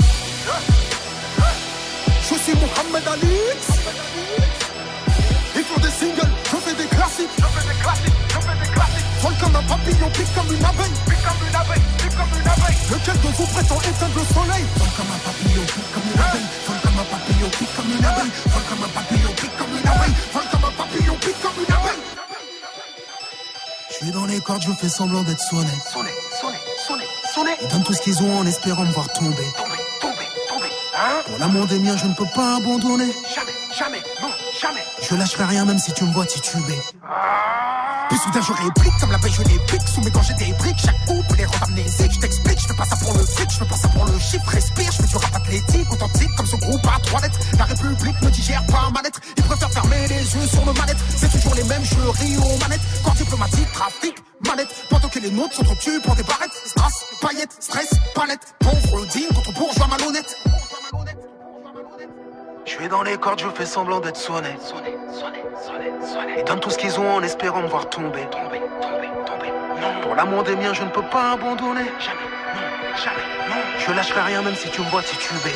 [2.31, 3.36] Je suis Mohamed Ali.
[5.53, 7.27] Ils font des singles, je fais des classiques.
[7.38, 9.05] Je fais des classiques, je fais des classiques.
[9.21, 10.10] Vol comme un papillon.
[10.13, 12.80] Pique comme une abeille comme une abeille.
[12.91, 16.47] Lequel de vous prétend éteindre le soleil Vole comme un papillon, pique comme une abeille.
[16.65, 18.32] Vole comme un papillon, pique comme une abeille.
[18.51, 20.15] Vole comme un papillon, pique comme une abeille.
[20.34, 22.03] Vole comme un papillon, pique comme une abeille.
[23.89, 25.71] Je suis dans les cordes, je fais semblant d'être sonné.
[25.91, 27.51] Sonné, sonné, sonné, sonné.
[27.62, 29.36] Ils donnent tout ce qu'ils ont en espérant me voir tomber.
[29.58, 30.71] Tomber, tomber, tomber.
[30.95, 31.21] Hein?
[31.25, 33.12] Pour l'amour des miens, je ne peux pas abandonner.
[33.34, 34.30] Jamais, jamais, non,
[34.62, 34.84] jamais.
[35.01, 36.77] Je lâcherai rien même si tu me vois tituber.
[38.09, 40.53] Puis soudain je réplique comme la paix je les pique Sous mes gants j'ai des
[40.53, 43.49] briques, chaque coup les rendre amnésiques Je t'explique, je fais pas ça pour le fric,
[43.49, 44.47] je fais pas ça pour le chiffre.
[44.47, 47.39] Respire, je fais du rap athlétique, authentique comme ce groupe à trois lettres.
[47.57, 49.19] La République ne digère pas ma lettre.
[49.37, 52.57] Ils préfèrent fermer les yeux sur le manette C'est toujours les mêmes, je ris aux
[52.57, 52.81] manettes.
[53.03, 54.15] Corps diplomatique, trafic,
[54.45, 54.69] manette.
[54.89, 56.57] Pendant que les nôtres tubes pour des barrettes.
[56.65, 58.55] Strass, paillettes, stress, palette.
[58.59, 60.37] Pauvre digne contre bourgeois malhonnête
[62.67, 64.49] je suis dans les cordes, je fais semblant d'être sonné.
[64.62, 66.34] Sonné, sonné, sonné, sonné.
[66.39, 68.27] Ils donnent tout ce qu'ils ont en espérant me voir tomber.
[68.30, 69.51] Tomber, tomber, tomber.
[69.82, 70.01] Non.
[70.01, 71.86] Pour l'amour des miens, je ne peux pas abandonner.
[71.97, 73.56] Jamais, non, jamais, non.
[73.80, 75.56] Je lâcherai rien même si tu me vois tituber.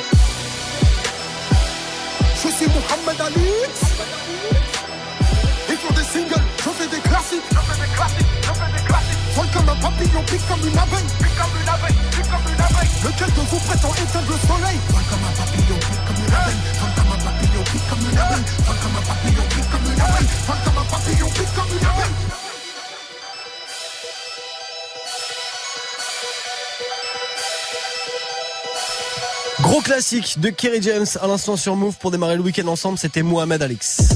[2.34, 3.52] Je suis Mohamed Ali.
[5.70, 7.44] Ils font des singles, je fais des classiques.
[7.52, 9.18] Je fais des classiques, je fais des classiques.
[9.36, 11.12] Vole comme un papillon, pique comme une abeille.
[11.20, 12.90] Pique comme une abeille, pique comme une abeille.
[13.04, 14.80] Lequel de vous prétend éteindre le soleil?
[14.90, 17.01] Vole comme un papillon, pique comme une abeille.
[29.62, 33.24] Gros classique de Kerry James à l'instant sur Move pour démarrer le week-end ensemble, c'était
[33.24, 34.10] Mohamed Alex.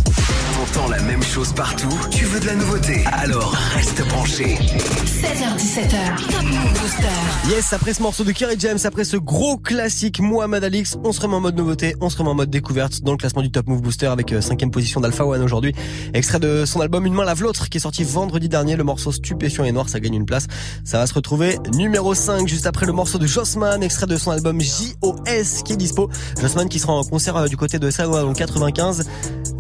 [0.75, 4.55] La même chose partout Tu veux de la nouveauté Alors reste branché.
[4.55, 6.29] 16h17h.
[6.29, 7.49] Top Move Booster.
[7.49, 11.21] Yes, après ce morceau de Kerry James, après ce gros classique Mohamed Alix, on se
[11.21, 13.67] remet en mode nouveauté, on se remet en mode découverte dans le classement du Top
[13.67, 15.73] Move Booster avec 5 cinquième position d'Alpha One aujourd'hui.
[16.13, 19.11] Extrait de son album Une main lave l'autre qui est sorti vendredi dernier, le morceau
[19.11, 20.45] Stupéfiant et Noir, ça gagne une place.
[20.83, 24.31] Ça va se retrouver numéro 5 juste après le morceau de Jossman, extrait de son
[24.31, 26.09] album JOS qui est dispo.
[26.39, 29.07] Jossman qui sera en concert euh, du côté de Sanois dans le 95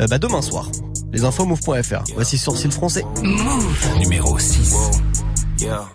[0.01, 0.69] euh, bah, demain soir.
[1.11, 2.03] Les infos move.fr.
[2.15, 3.03] Voici Sourcil français.
[3.23, 3.99] Move.
[3.99, 4.75] Numéro 6.
[5.59, 5.85] Yeah.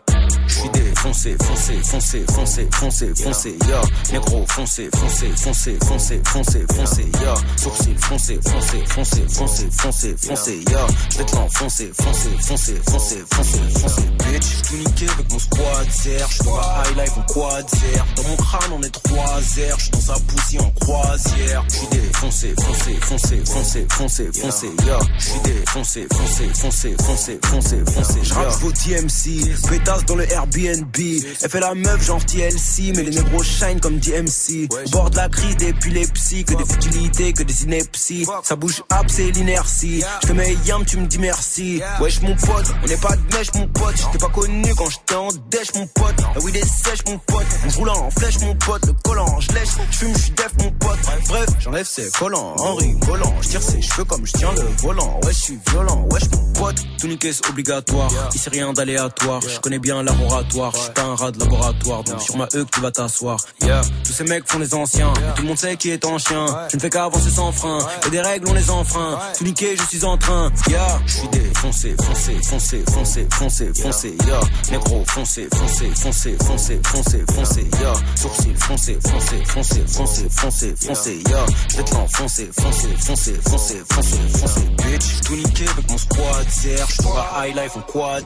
[0.46, 3.80] Je défoncé, foncé, foncé, foncé, foncé, foncé, yeah.
[4.12, 7.34] Négro, foncé, foncé, foncé, foncé, foncé, foncé, yeah.
[7.56, 10.86] Sourcil, foncé, foncé, foncé, foncé, foncé, foncé, yeah.
[11.10, 14.42] Je vais te l'enfoncer, foncé, foncé, foncé, foncé, foncé, bitch.
[14.42, 16.28] J'suis tout niqué avec mon squad zer.
[16.28, 18.06] J'suis dans la high life en quad zer.
[18.16, 19.78] Dans mon crâne on est trois airs.
[19.78, 21.64] J'suis dans sa poussie en croisière.
[21.68, 24.98] J'suis défoncé, foncé, foncé, foncé, foncé, foncé, yeah.
[25.18, 30.89] J'suis défoncé, foncé, foncé, foncé, foncé, foncé, J'rappe vos DMC, pétasse dans le Airbnb.
[30.98, 34.68] Elle fait la meuf genre TLC, mais les négros shine comme DMC.
[34.90, 38.26] Bord de la crise d'épilepsie, que des futilités, que des inepties.
[38.42, 40.02] Ça bouge up, c'est l'inertie.
[40.22, 41.80] Je te mets yam, tu me dis merci.
[42.00, 43.94] Wesh mon pote, on n'est pas de mèche mon pote.
[43.96, 46.14] J'étais pas connu quand j'étais en dèche mon pote.
[46.34, 47.46] La weed est sèche mon pote.
[47.66, 48.86] On roule en flèche mon pote.
[48.86, 50.98] Le collant, je lèche, je fume, je suis def mon pote.
[51.28, 53.34] Bref, j'enlève ses collants en rigolant.
[53.42, 55.20] Je tire ses cheveux comme je tiens le volant.
[55.24, 56.76] Wesh, je suis violent, wesh mon pote.
[56.98, 58.10] Tout niquer c'est obligatoire.
[58.34, 59.40] Ici rien d'aléatoire.
[59.40, 60.72] Je connais bien laboratoire.
[60.94, 62.04] Pas un rat de laboratoire.
[62.04, 63.38] Donc sur ma E que tu vas t'asseoir.
[63.62, 65.12] Yeah, tous ces mecs font les anciens.
[65.36, 66.46] Tout le monde sait qui est en chien.
[66.70, 67.78] Je ne fais qu'avancer sans frein.
[68.06, 69.18] Et des règles on les enfreint.
[69.36, 70.50] Tout niquer, je suis en train.
[70.68, 74.16] Yeah, je suis défoncé, foncé, foncé, foncé, foncé, foncé.
[74.26, 74.40] Yeah,
[74.70, 77.70] négro, foncé, foncé, foncé, foncé, foncé, foncé.
[77.80, 81.22] Yeah, sourcil, foncé, foncé, foncé, foncé, foncé, foncé.
[81.28, 85.20] Yeah, je vais te l'enfoncer, foncé, foncé, foncé, foncé, foncé, bitch.
[85.24, 86.46] Tout niqué avec mon squad.
[86.48, 88.24] Je suis dans la high life en quad.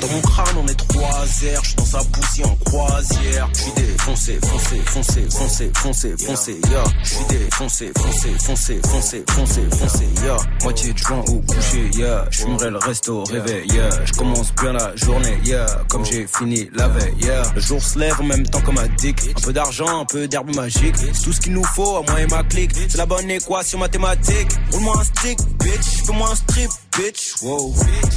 [0.00, 1.60] Dans mon crâne on est trois airs.
[1.62, 3.48] Je suis dans poussie en croisière.
[3.52, 6.84] Je suis défoncé, foncé, foncé, foncé, foncé, foncé, yeah.
[7.02, 10.36] Je suis défoncé, foncé, foncé, foncé, foncé, foncé, yeah.
[10.62, 12.24] Moitié de joint au coucher, yeah.
[12.30, 13.90] Je le resto réveil, yeah.
[14.04, 15.66] Je commence bien la journée, yeah.
[15.88, 17.42] Comme j'ai fini la veille, yeah.
[17.54, 19.20] Le jour se lève en même temps comme un dick.
[19.36, 20.96] Un peu d'argent, un peu d'herbe magique.
[20.96, 22.72] C'est tout ce qu'il nous faut à moi et ma clique.
[22.88, 24.48] C'est la bonne équation mathématique.
[24.72, 26.04] Roule-moi un stick, bitch.
[26.06, 27.34] Fais-moi un strip, bitch.
[27.42, 27.74] Wow.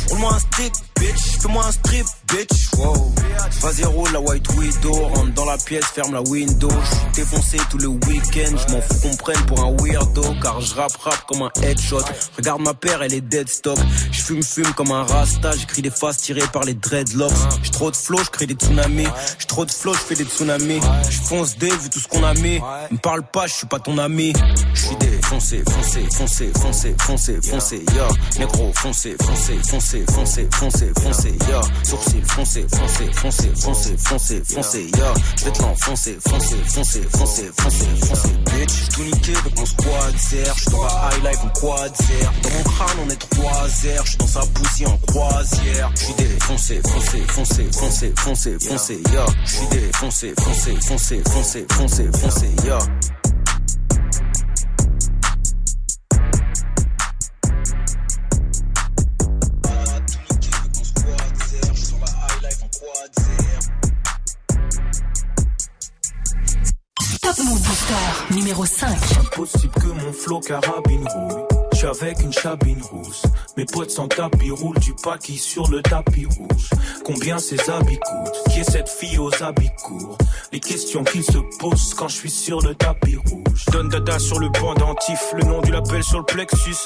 [0.10, 1.42] Roule-moi un stick, bitch.
[1.42, 2.70] Fais-moi un strip, bitch.
[2.78, 3.14] Wow.
[3.62, 4.94] Vas-y, roule la white widow.
[4.94, 6.70] Rentre dans la pièce, ferme la window.
[6.70, 8.56] J'suis défoncé tout le week-end.
[8.68, 10.24] J'm'en fous qu'on prenne pour un weirdo.
[10.42, 12.04] Car je rappe rap comme un headshot.
[12.38, 13.78] Regarde ma paire, elle est dead stock.
[14.12, 15.52] J'fume, fume comme un rasta.
[15.52, 17.32] J'écris des faces tirées par les dreadlocks.
[17.64, 19.08] J'ai trop de flow, j'crée des tsunamis.
[19.40, 20.80] J'ai trop de flow, j'fais des tsunamis.
[21.10, 22.60] J'fonce des vu tout ce qu'on a mis.
[22.92, 24.34] Me parle pas, j'suis pas ton ami.
[24.74, 28.08] J'suis des foncez, foncez, foncez, foncez, foncez, foncez, yo.
[28.40, 31.62] Négro, foncez, foncez, foncez, foncez, foncez, foncez, yo.
[31.84, 35.14] Sourcil, foncez, foncez, foncez, foncez, foncez, foncez, yo.
[35.44, 38.90] Vêtements, foncez, foncez, foncez, foncez, foncez, foncez, bitch.
[38.90, 40.54] Tout niqué avec mon squad zer.
[40.58, 42.34] J'suis dans la high life en quad zer.
[42.42, 44.06] Dans mon crâne on est trois zer.
[44.06, 45.92] J'suis dans sa poussière en croisière.
[45.96, 49.26] J'suis défoncé, foncé, foncé, foncé, foncé, foncé, yo.
[49.46, 52.78] J'suis défoncé, foncé, foncé, foncé, foncé, foncé, yo.
[68.32, 68.88] Numéro 5.
[69.22, 71.44] Impossible que mon flow carabine rouille.
[71.74, 73.24] J'suis avec une chabine rousse.
[73.58, 76.70] Mes potes sans tapis roulent du paquis sur le tapis rouge.
[77.06, 78.54] Combien ces habits coûtent?
[78.54, 80.18] Qui est cette fille aux habits courts?
[80.52, 83.66] Les questions qu'ils se posent quand je suis sur le tapis rouge.
[83.72, 86.78] Donne dada sur le pendentif, le nom du label sur le plexus.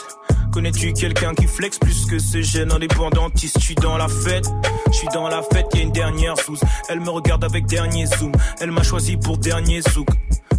[0.51, 4.45] Connais-tu quelqu'un qui flex plus que ce gène indépendantiste Je suis dans la fête,
[4.87, 6.57] je suis dans la fête, y a une dernière sous.
[6.89, 10.07] Elle me regarde avec dernier zoom, elle m'a choisi pour dernier zouk.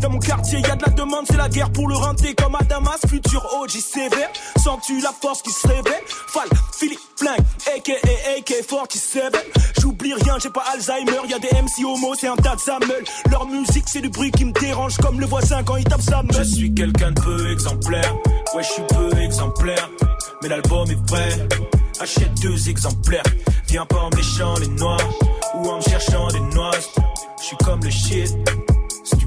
[0.00, 2.54] Dans mon quartier, y a de la demande, c'est la guerre pour le renter comme
[2.54, 3.00] à Damas.
[3.08, 4.30] Futur OG sévère,
[4.62, 6.02] sens-tu la force qui se réveille?
[6.06, 7.92] Fall, Philippe Flingue, aka
[8.38, 9.36] AK 47.
[9.80, 13.30] J'oublie rien, j'ai pas Alzheimer, y a des MC homo, c'est un tas de.
[13.30, 16.22] Leur musique, c'est du bruit qui me dérange comme le voisin quand il tape sa
[16.22, 16.32] meule.
[16.36, 18.14] Je suis quelqu'un de peu exemplaire,
[18.54, 19.90] ouais, je suis peu exemplaire.
[20.42, 21.48] Mais l'album est prêt,
[22.00, 23.22] achète deux exemplaires.
[23.68, 24.98] Viens pas en méchant les noirs
[25.54, 26.72] ou en me cherchant des noix.
[27.40, 28.34] Je suis comme le shit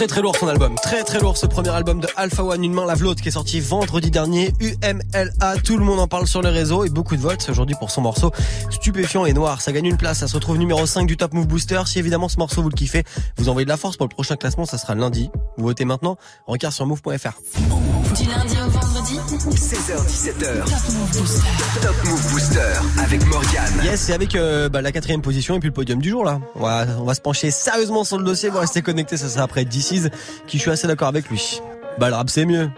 [0.00, 2.72] Très très lourd son album, très très lourd ce premier album de Alpha One, une
[2.72, 6.40] main lave l'autre qui est sorti vendredi dernier, UMLA, tout le monde en parle sur
[6.40, 8.32] les réseaux et beaucoup de votes aujourd'hui pour son morceau
[8.70, 11.46] Stupéfiant et Noir, ça gagne une place, ça se retrouve numéro 5 du Top Move
[11.46, 13.04] Booster, si évidemment ce morceau vous le kiffez,
[13.36, 16.16] vous envoyez de la force pour le prochain classement, ça sera lundi, vous votez maintenant,
[16.46, 17.38] regarde sur move.fr.
[17.70, 20.64] Au vendredi 16h17h.
[20.64, 21.48] Top Move Booster.
[21.80, 22.60] Top Move Booster
[23.02, 23.80] avec Morgane.
[23.82, 26.40] Yes, c'est avec euh, bah, la quatrième position et puis le podium du jour là.
[26.56, 29.44] On va, on va se pencher sérieusement sur le dossier, vous restez connectés, ça sera
[29.44, 30.10] après DC's
[30.46, 31.62] qui je suis assez d'accord avec lui.
[31.98, 32.68] Bah le rap c'est mieux.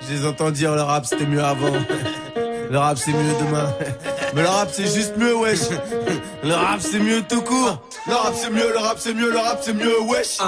[0.00, 1.72] Je les entends dire le rap c'était mieux avant.
[2.70, 3.74] Le rap c'est mieux demain.
[4.36, 5.70] Mais le rap c'est juste mieux wesh.
[6.44, 7.82] Le rap c'est mieux tout court.
[8.06, 10.38] Le rap c'est mieux, le rap c'est mieux, le rap c'est mieux wesh.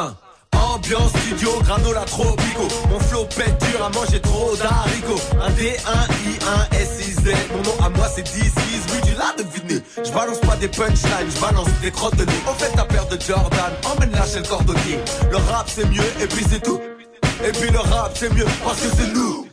[0.52, 5.20] Ambiance studio, granola tropico Mon flow à manger trop d'haricots.
[5.40, 7.35] Un D, un I, un S, I, Z.
[7.53, 11.31] Mon nom à moi c'est DC's, oui tu l'as deviné Je balance pas des punchlines,
[11.35, 12.33] je balance des crottes de nez.
[12.48, 14.98] Au fait ta paire de Jordan, emmène-la chez le cordonnier.
[15.31, 16.81] Le rap c'est mieux et puis c'est tout.
[17.44, 19.46] Et puis le rap c'est mieux parce que c'est nous.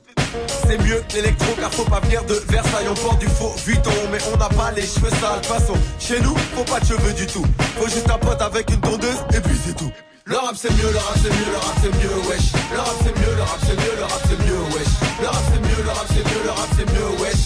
[0.68, 2.88] C'est mieux l'électro car faut pas venir de Versailles.
[2.90, 5.42] On porte du faux Vuitton mais on n'a pas les cheveux sales.
[5.42, 7.46] De façon chez nous faut pas de cheveux du tout.
[7.78, 9.92] Faut juste un pote avec une tondeuse et puis c'est tout
[10.26, 12.48] le rap c'est mieux, le rap c'est mieux, le rap c'est mieux, wesh.
[12.72, 14.94] Le rap c'est mieux, le rap c'est mieux, le rap c'est mieux, wesh.
[15.22, 17.44] Le rap c'est mieux, le rap c'est mieux, le rap c'est mieux, wesh.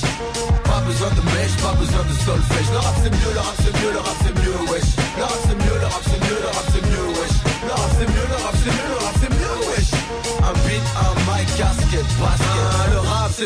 [0.64, 2.70] Pas besoin de mèche, pas besoin de solfège.
[2.72, 4.90] Le rap c'est mieux, le rap c'est mieux, le rap c'est mieux, wesh.
[5.18, 6.75] Le rap c'est mieux, le rap c'est mieux, le rap c'est mieux,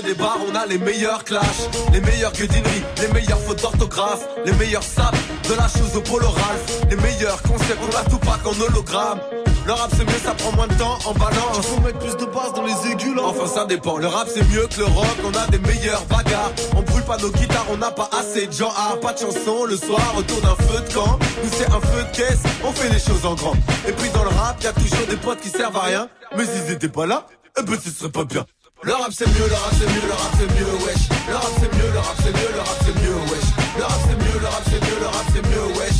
[0.01, 4.53] des bars, on a les meilleurs clashs, les meilleurs guedineries, les meilleures fautes d'orthographe, les
[4.53, 5.17] meilleurs saps,
[5.49, 9.19] de la chose au polo Ralph, les meilleurs concepts, on a tout pas qu'en hologramme.
[9.65, 11.67] Le rap c'est mieux, ça prend moins de temps en balance.
[11.67, 13.21] Faut mettre plus de basse dans les aigus là.
[13.23, 13.97] Enfin ça dépend.
[13.97, 16.51] Le rap c'est mieux que le rock, on a des meilleurs bagarres.
[16.75, 18.71] On brûle pas nos guitares, on n'a pas assez de gens.
[18.75, 21.19] Ah, pas de chanson le soir autour d'un feu de camp.
[21.43, 23.53] Nous c'est un feu de caisse, on fait les choses en grand.
[23.87, 26.09] Et puis dans le rap, y a toujours des potes qui servent à rien.
[26.35, 27.27] Mais s'ils étaient pas là,
[27.59, 28.45] eh ben ce serait pas bien.
[28.81, 31.03] Le rap c'est mieux, le rap c'est mieux, le rap c'est mieux, wesh.
[31.27, 33.49] Le rap c'est mieux, le rap c'est mieux, le rap c'est mieux, wesh.
[33.75, 35.99] Le rap c'est mieux, le rap c'est mieux, le rap c'est mieux, wesh.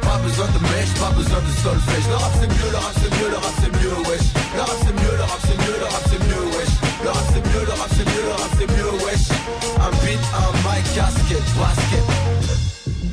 [0.00, 2.06] Pas besoin de mèche, pas besoin de solfège.
[2.06, 4.26] Le rap c'est mieux, le rap c'est mieux, le rap c'est mieux, wesh.
[4.54, 6.74] Le rap c'est mieux, le rap c'est mieux, le rap c'est mieux, wesh.
[7.02, 9.26] Le rap c'est mieux, le rap c'est mieux, le rap c'est mieux, wesh.
[9.82, 12.06] Un beat, un mic, casquette, basket.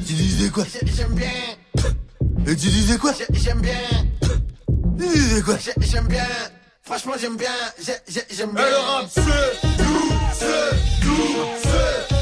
[0.05, 1.41] Tu disais quoi J'aime bien.
[2.45, 3.81] Et tu disais quoi J'aime bien.
[4.99, 6.27] Tu disais quoi J'aime bien.
[6.91, 7.49] Franchement, j'aime bien.
[8.29, 8.67] J'aime bien.
[8.67, 12.20] Et le rap, c'est nous, c'est nous, c'est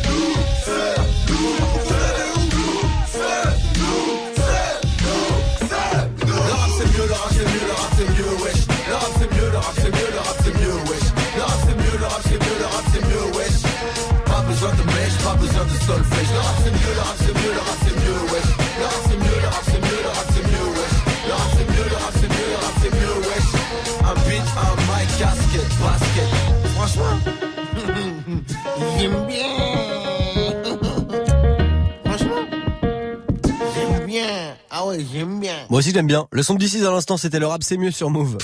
[35.79, 36.27] Moi aussi j'aime bien.
[36.33, 38.37] Le son de DC à l'instant c'était le rap c'est mieux sur Move.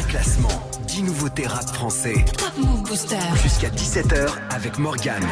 [0.00, 0.48] Un classement,
[0.88, 2.24] 10 nouveautés rap français.
[2.36, 3.18] Top Move Booster.
[3.40, 5.22] Jusqu'à 17h avec Morgane.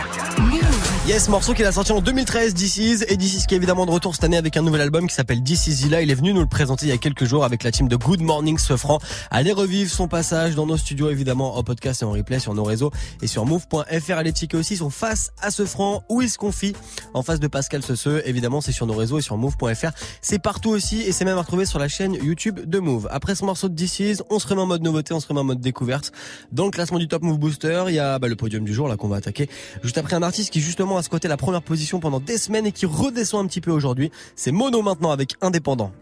[1.07, 4.15] Yes, morceau qu'il a sorti en 2013, DC's, et DC's qui est évidemment de retour
[4.15, 6.03] cette année avec un nouvel album qui s'appelle DC's Là.
[6.03, 7.97] Il est venu nous le présenter il y a quelques jours avec la team de
[7.97, 8.99] Good Morning Sofran.
[9.31, 12.65] Allez revivre son passage dans nos studios évidemment en podcast et en replay sur nos
[12.65, 12.91] réseaux
[13.23, 14.13] et sur move.fr.
[14.13, 16.75] Allez checker aussi son face à Sofran où il se confie
[17.15, 18.23] en face de Pascal Sesseux?
[18.27, 19.93] Évidemment, c'est sur nos réseaux et sur move.fr.
[20.21, 23.09] C'est partout aussi et c'est même à retrouver sur la chaîne YouTube de Move.
[23.11, 25.45] Après ce morceau de DC's, on se remet en mode nouveauté, on se remet en
[25.45, 26.13] mode découverte.
[26.53, 28.87] Dans le classement du Top Move Booster, il y a bah, le podium du jour
[28.87, 29.49] là qu'on va attaquer
[29.83, 32.72] juste après un artiste qui justement a squatté la première position pendant des semaines et
[32.72, 34.11] qui redescend un petit peu aujourd'hui.
[34.36, 35.93] C'est Mono maintenant avec Indépendant.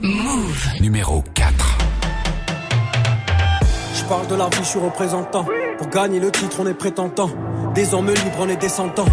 [0.00, 0.68] Move.
[0.80, 1.54] Numéro 4.
[3.94, 5.46] Je parle de la vie, je suis représentant.
[5.78, 7.30] Pour gagner le titre, on est prétentant.
[7.74, 9.06] Des hommes libres, on est descendants.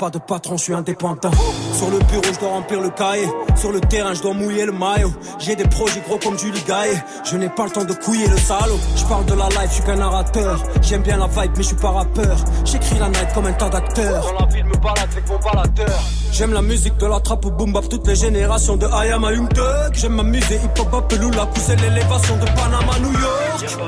[0.00, 1.30] Pas de patron, je suis indépendant.
[1.74, 3.28] Sur le bureau, je dois remplir le cahier.
[3.54, 5.12] Sur le terrain, je dois mouiller le maillot.
[5.38, 7.04] J'ai des projets gros comme Julie Gaillet.
[7.22, 8.78] Je n'ai pas le temps de couiller le salaud.
[8.96, 10.58] Je parle de la life, je suis qu'un narrateur.
[10.80, 12.34] J'aime bien la vibe, mais je suis pas rappeur.
[12.64, 14.24] J'écris la night comme un tas d'acteurs.
[14.24, 16.00] Dans la ville, me balade avec mon baladeur.
[16.32, 19.24] J'aime la musique de la trappe au boom bap, toutes les générations de I am
[19.24, 19.92] a Young Thug.
[19.92, 23.78] J'aime m'amuser, hip hop, Peloula, pousser l'élévation de Panama, New York.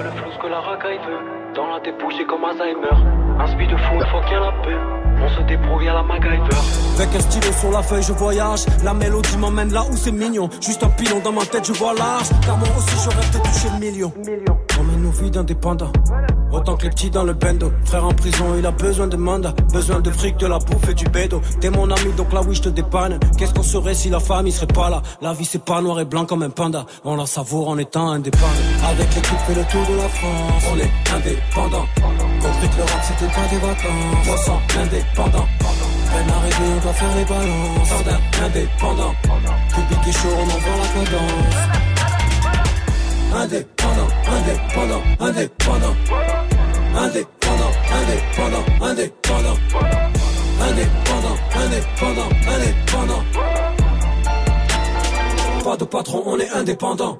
[0.52, 1.54] La racaille veut.
[1.54, 2.96] Dans la débouche, comme Alzheimer.
[3.40, 4.76] Un speed de fou, une fois qu'il y a la paix.
[5.24, 6.58] On se débrouille à la MacGyver.
[6.96, 8.66] Avec un stylo sur la feuille, je voyage.
[8.84, 10.50] La mélodie m'emmène là où c'est mignon.
[10.60, 12.28] Juste un pilon dans ma tête, je vois large.
[12.44, 14.12] Car moi aussi, je rêve de toucher le million.
[14.78, 15.92] On mène nos vies d'indépendants.
[16.52, 17.72] Autant que les petits dans le bendo.
[17.84, 19.54] Frère en prison, il a besoin de mandat.
[19.72, 21.40] Besoin de fric, de la bouffe et du bédo.
[21.60, 23.18] T'es mon ami, donc là oui, je te dépanne.
[23.38, 25.02] Qu'est-ce qu'on serait si la famille serait pas là?
[25.20, 26.84] La vie, c'est pas noir et blanc comme un panda.
[27.04, 28.46] On la savoure en étant indépendant.
[28.84, 30.64] Avec l'équipe, fait le tour de la France.
[30.72, 31.86] On est indépendant.
[32.42, 34.26] Compris que le rap, c'était pas des vacances.
[34.26, 35.46] Moi, sans indépendant.
[36.12, 37.88] Peine arrivée, on doit faire les balances.
[37.88, 39.14] Sardin, indépendant.
[39.74, 41.56] Public et chaud, on envoie la cadence.
[43.34, 43.81] Indépendant,
[44.42, 45.96] indépendant, indépendant.
[46.94, 49.58] Indépendant, indépendant, indépendant.
[50.60, 53.22] Indépendant, indépendant, indépendant.
[55.64, 57.18] Pas de patron, on est indépendant.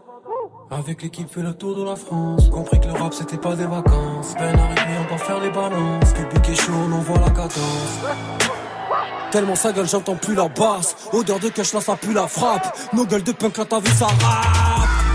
[0.70, 3.66] Avec l'équipe fait le tour de la France Compris que le rap c'était pas des
[3.66, 8.01] vacances Peine arrivée on doit faire les balances Public est chaud on envoie la cadence
[9.31, 12.75] Tellement sa gueule j'entends plus la basse Odeur de cash là ça pue la frappe
[12.95, 14.07] Nos gueules de punk là t'as vu ça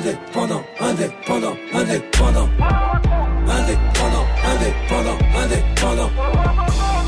[0.00, 2.48] Indépendant, indépendant, indépendant.
[3.48, 6.10] Indépendant, indépendant, indépendant.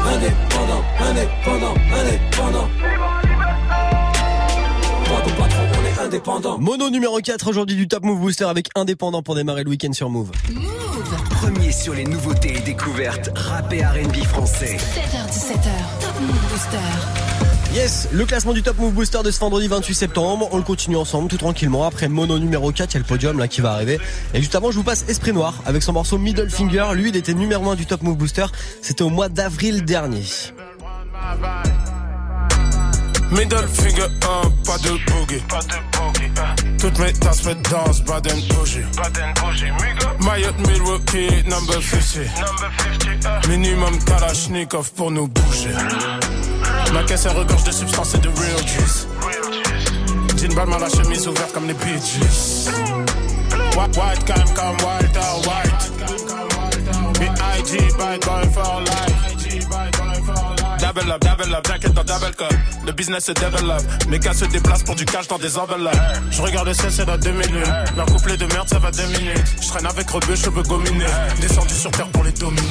[0.04, 2.68] Indépendant, indépendant, indépendant.
[5.04, 6.58] Pas de patron, on est indépendant.
[6.58, 10.10] Mono numéro 4 aujourd'hui du Top Move Booster avec Indépendant pour démarrer le week-end sur
[10.10, 10.30] Move.
[11.30, 14.76] Premier sur les nouveautés et découvertes rap et R&B français.
[14.76, 17.31] 7h17h, Top Move Booster.
[17.74, 20.46] Yes, le classement du Top Move Booster de ce vendredi 28 septembre.
[20.52, 21.86] On le continue ensemble tout tranquillement.
[21.86, 23.98] Après Mono numéro 4, il y a le podium là qui va arriver.
[24.34, 26.88] Et juste avant, je vous passe Esprit Noir avec son morceau Middle Finger.
[26.92, 28.44] Lui, il était numéro 1 du Top Move Booster.
[28.82, 30.22] C'était au mois d'avril dernier.
[33.32, 35.42] Middle finger up, pas de boogie.
[35.48, 36.30] Pas de boogie.
[36.78, 38.82] Toutes mes tasses me dansent, Baden bougie.
[38.96, 39.70] Baden bougie,
[40.20, 42.26] Mayotte Milwaukee, number 50.
[42.36, 42.70] Number
[43.22, 43.48] 50.
[43.48, 45.70] Minimum Kalashnikov pour nous bouger.
[46.92, 49.06] Ma caisse elle regorge de substances et de real juice.
[50.36, 52.68] Jean Balmain, la chemise ouverte comme les bitches.
[53.76, 55.92] White, white, calm, calm, Walter White.
[57.18, 57.78] B.I.G.
[57.96, 60.11] bad boy for life.
[60.94, 62.54] Double up, double up, dans double cup.
[62.84, 63.82] Le business se développe.
[64.08, 65.96] Mes gars se déplacent pour du cash dans des enveloppes.
[66.30, 67.72] Je regarde le ciel, c'est dans deux minutes.
[67.96, 69.02] Leur couplet de merde, ça va deux.
[69.62, 71.06] Je traîne avec rebeu, je veux gominer.
[71.40, 72.62] Descendu sur terre pour les dominer.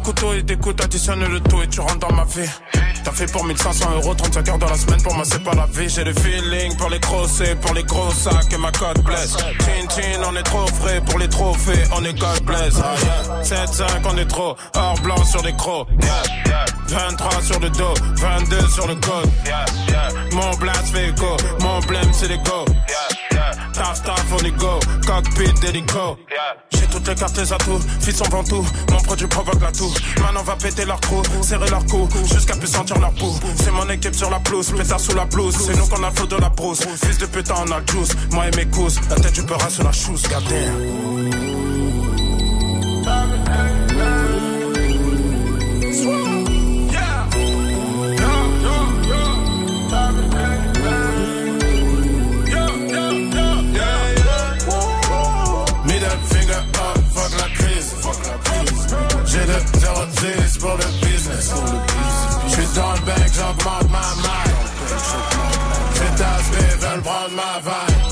[0.00, 2.48] Couteaux et des coups, le tout et tu rentres dans ma vie.
[3.04, 5.66] T'as fait pour 1500 euros, 35 heures dans la semaine, pour moi c'est pas la
[5.66, 5.88] vie.
[5.88, 9.36] J'ai le feeling pour les grosses pour les gros sacs et ma cote blesse.
[9.36, 12.74] Chin chin, on est trop frais pour les trophées, on est God bless.
[12.82, 12.94] Ah,
[13.42, 13.64] yeah.
[13.64, 15.88] 7-5, on est trop hors blanc sur les crocs.
[16.02, 16.64] Yeah.
[16.88, 19.30] 23 sur le dos, 22 sur le code.
[20.32, 22.64] Mon blast fait go, mon blême c'est les go.
[23.72, 26.18] Taf on est go, cockpit d'hélico.
[26.90, 29.92] Toutes les cartes, les atouts, fils sont ventoux, mon produit provoque la toux.
[30.20, 33.38] Maintenant va péter leur trou, serrer leur cou, jusqu'à plus sentir leur pouls.
[33.62, 35.56] C'est mon équipe sur la pelouse, pétard sous la blouse.
[35.64, 36.80] C'est nous qu'on a flot de la brousse.
[37.04, 38.10] Fils de putain, on a le juice.
[38.32, 40.66] Moi et mes cousses, la tête du peur sur la chousse, gardez.
[59.78, 61.52] 0-10 pour le business.
[62.46, 64.54] Je suis dans le bain, j'augmente ma maille.
[65.94, 68.10] C'est aspect, veulent prendre ma vibe.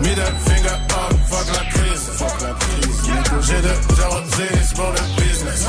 [0.00, 2.10] Middle finger up, fuck la crise.
[3.42, 5.66] J'ai de 0-10 pour le business.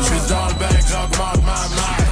[0.00, 2.11] Je suis dans le bain, j'augmente ma maille.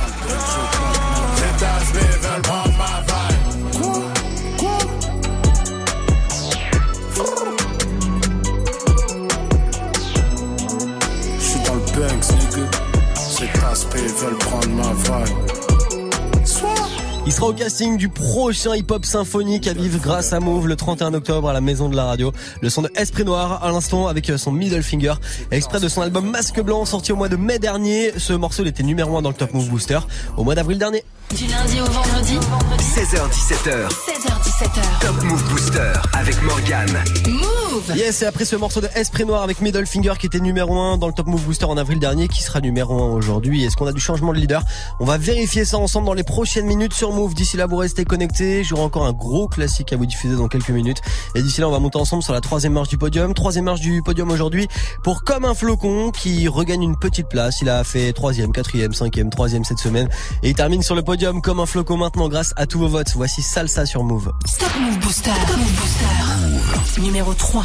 [17.41, 21.49] Sera au casting du prochain hip-hop symphonique à vivre grâce à Move le 31 octobre
[21.49, 22.33] à la Maison de la Radio.
[22.61, 25.15] Le son de Esprit Noir à l'instant avec son Middle Finger.
[25.51, 28.13] Extrait de son album Masque Blanc sorti au mois de mai dernier.
[28.19, 30.01] Ce morceau était numéro 1 dans le Top Move Booster
[30.37, 31.03] au mois d'avril dernier.
[31.37, 32.39] Du lundi au vendredi
[32.81, 35.01] 16h17h, 16h17h.
[35.01, 36.89] Top Move Booster avec Morgan.
[37.29, 40.77] Move Yes, et après ce morceau de Esprit Noir avec Middle Finger qui était numéro
[40.77, 43.65] 1 dans le Top Move Booster en avril dernier, qui sera numéro 1 aujourd'hui.
[43.65, 44.65] Est-ce qu'on a du changement de leader?
[44.99, 47.35] On va vérifier ça ensemble dans les prochaines minutes sur Move.
[47.35, 48.65] D'ici là, vous restez connectés.
[48.65, 51.01] J'aurai encore un gros classique à vous diffuser dans quelques minutes.
[51.37, 53.35] Et d'ici là, on va monter ensemble sur la troisième marche du podium.
[53.35, 54.67] Troisième marche du podium aujourd'hui
[55.05, 57.61] pour Comme un flocon qui regagne une petite place.
[57.63, 60.09] Il a fait troisième, quatrième, cinquième, troisième cette semaine.
[60.43, 63.13] Et il termine sur le podium comme un flocon maintenant grâce à tous vos votes.
[63.15, 64.33] Voici Salsa sur Move.
[64.47, 65.31] Stop Move Booster.
[65.31, 67.01] Stop Move Booster.
[67.03, 67.65] Numéro 3.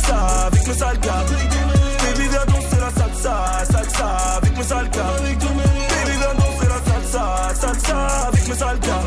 [0.00, 1.24] Salsa avec mes sales gars.
[2.02, 5.02] Baby, viens danser la salsa, salsa avec mes sales gars.
[5.20, 5.36] Baby,
[6.18, 6.34] viens
[6.68, 9.04] la salsa, salsa avec mes sales gars.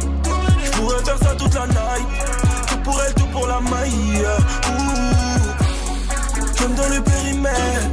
[0.66, 2.08] J'pourrais faire ça toute la night.
[2.68, 4.26] Tout pour elle, tout pour la maille.
[4.70, 5.04] Ouh.
[6.58, 7.93] J'aime dans le périmètre.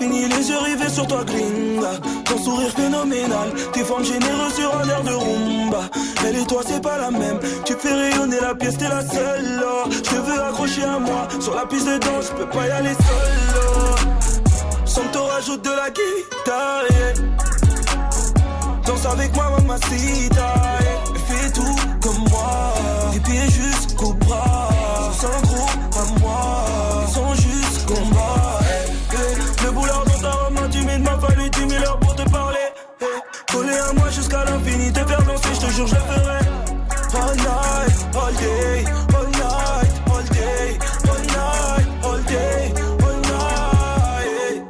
[0.00, 1.92] Fini les yeux rivés sur toi, gringa.
[2.24, 5.82] Ton sourire phénoménal, tes formes généreuses sur un air de rumba.
[6.26, 7.38] Elle et toi, c'est pas la même.
[7.64, 9.62] Tu fais rayonner la pièce, t'es la seule.
[9.64, 9.88] oh.
[9.90, 11.28] Je veux accrocher à moi.
[11.38, 13.54] Sur la piste de danse, je peux pas y aller seul.
[13.56, 14.86] oh.
[14.86, 16.84] Sans te rajoute de la guitare.
[18.86, 20.54] Danse avec moi, mamacita.
[20.80, 21.00] yeah.
[21.26, 22.72] Fais tout comme moi.
[23.12, 24.68] Des pieds jusqu'au bras.
[25.20, 25.89] Sans gros
[33.52, 36.38] Coller à moi jusqu'à l'infini, te faire danser, je te jure, je le ferai.
[37.12, 38.84] All night, all day,
[39.16, 40.78] all night, all day,
[41.08, 42.72] all night, all day,
[43.02, 44.62] all night.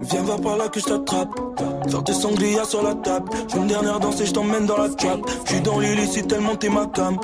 [0.00, 1.28] Viens voir par là que je t'attrape.
[1.90, 3.30] Faire des sangria sur la table.
[3.48, 5.20] Je une dernière danse et je t'emmène dans la trap.
[5.44, 7.18] Je suis dans l'illicite tellement t'es ma cam.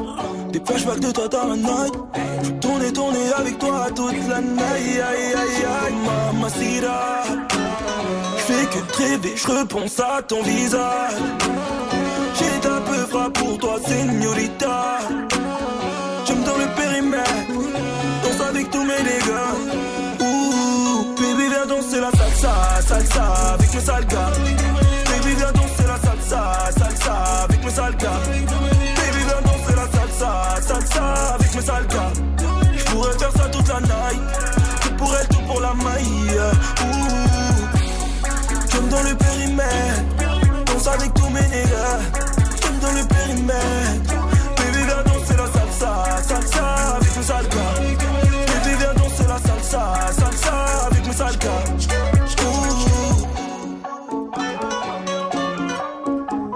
[0.52, 1.94] Des flashbacks de toi dans la night.
[2.60, 4.60] Tourner, tourner avec toi toute la night.
[4.74, 7.22] Aïe, aïe, aïe, aïe, mamacita.
[8.70, 11.14] Que rêver, je repense à ton visage.
[12.38, 14.98] J'ai un peu pour toi, señorita.
[16.24, 17.30] J'aime dans le périmètre.
[18.22, 20.20] Danse avec tous mes dégâts.
[20.20, 22.54] Ouh, baby, viens danser la salsa,
[22.86, 24.32] salsa avec mes sales gars.
[25.06, 27.14] Baby, viens danser la salsa, salsa
[27.44, 28.20] avec mes sales gars.
[28.30, 30.30] Baby, viens danser la salsa,
[30.68, 32.12] salsa avec mes sales gars.
[32.76, 34.22] J'pourrais faire ça toute la night.
[34.82, 37.29] Tout pour elle, tout pour la maille.
[38.90, 40.02] Dans le périmètre.
[40.66, 42.00] Danse avec tous mes nègres.
[42.60, 43.89] J'aime dans le périmètre.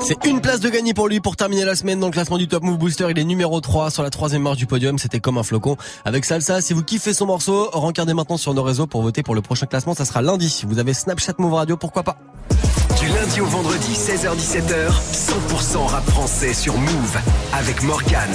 [0.06, 2.46] C'est une place de gagné pour lui pour terminer la semaine dans le classement du
[2.46, 3.06] Top Move Booster.
[3.10, 4.98] Il est numéro 3 sur la troisième marche du podium.
[4.98, 6.60] C'était comme un flocon avec Salsa.
[6.60, 9.64] Si vous kiffez son morceau, regardez maintenant sur nos réseaux pour voter pour le prochain
[9.66, 9.94] classement.
[9.94, 10.62] Ça sera lundi.
[10.68, 12.18] Vous avez Snapchat Move Radio, pourquoi pas?
[13.00, 17.18] Du lundi au vendredi, 16h-17h, 100% rap français sur Move
[17.52, 18.30] avec Morgan.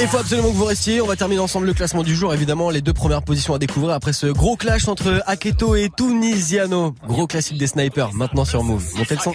[0.00, 1.00] Il faut absolument que vous restiez.
[1.00, 2.32] On va terminer ensemble le classement du jour.
[2.32, 6.94] Évidemment, les deux premières positions à découvrir après ce gros clash entre Aketo et Tunisiano.
[7.06, 8.12] Gros classique des snipers.
[8.14, 8.84] Maintenant sur Move.
[8.96, 9.32] Montez le son.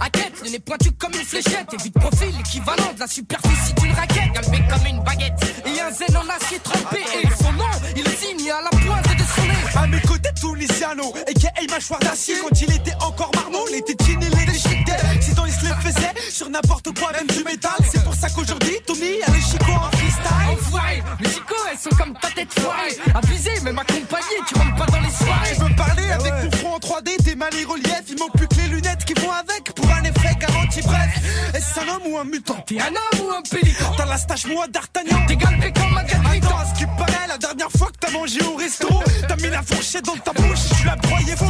[0.00, 3.74] Présente Hackett, le nez pointu comme une fléchette Et vite profil, équivalent de la superficie
[3.74, 5.32] d'une raquette Galbé comme une baguette
[5.66, 7.64] Et un zen en acier trempé Et son nom,
[7.96, 11.70] il est signé à la pointe de son nez À mes côtés, Tunisiano, a.k.a.
[11.70, 12.36] mâchoire d'acier.
[12.40, 14.92] Quand il était encore marmot, les tétines et les déchiquetés.
[15.20, 17.72] Sinon, il se les faisait sur n'importe quoi, même du métal.
[17.90, 20.50] C'est pour ça qu'aujourd'hui, Tommy a les chicots en freestyle.
[20.50, 24.86] Enfoiré, les chicots, elles sont comme ta tête foirée Abusé, même accompagné, tu rentres pas
[24.86, 28.04] dans les soirées Je veux parler avec ton front en 3D, tes mains les reliefs.
[28.08, 29.89] Il manque plus que les lunettes qui vont avec pour
[30.34, 30.80] garanti.
[30.82, 34.18] Bref, est-ce un homme ou un mutant T'es un homme ou un pélican T'as la
[34.18, 35.24] stache moi d'Artagnan.
[35.26, 38.40] T'es galbé comme un Attends, à ce qui paraît, la dernière fois que t'as mangé
[38.42, 38.88] au resto,
[39.26, 41.44] t'as mis la fourchette dans ta bouche et tu l'as broyé faux.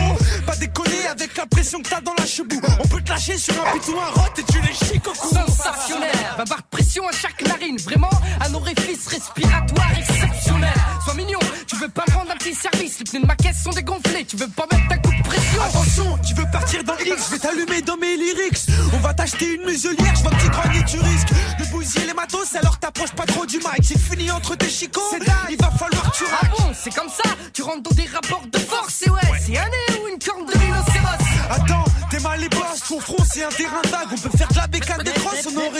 [0.46, 2.60] Pas déconner avec la pression que t'as dans la chebou.
[2.82, 5.34] On peut te lâcher sur un pitou, un rot et tu les chics au cou.
[5.34, 8.10] Sensationnel, va barre pression à chaque narine Vraiment,
[8.40, 10.74] un orifice respiratoire exceptionnel
[11.04, 13.62] Sois mignon, tu veux pas me rendre un petit service Les pneus de ma caisse
[13.62, 16.96] sont dégonflés, tu veux pas mettre un coup de pression Attention, tu veux partir dans
[16.98, 18.69] X, je vais t'allumer dans mes lyrics.
[18.92, 22.14] On va t'acheter une muselière, je vois que tu grognes tu risques de bousiller les
[22.14, 23.82] matos, alors t'approches pas trop du mic.
[23.82, 26.50] C'est fini entre tes chicots, c'est dingue, il va falloir que tu Ah raques.
[26.58, 29.64] bon, c'est comme ça, tu rentres dans des rapports de force Et ouais, c'est un
[29.68, 33.48] nez ou une corne de rhinocéros Attends, t'es mal les boss, ton front c'est un
[33.48, 34.08] terrain vague.
[34.12, 35.79] On peut faire de la bécane des crosses, on aurait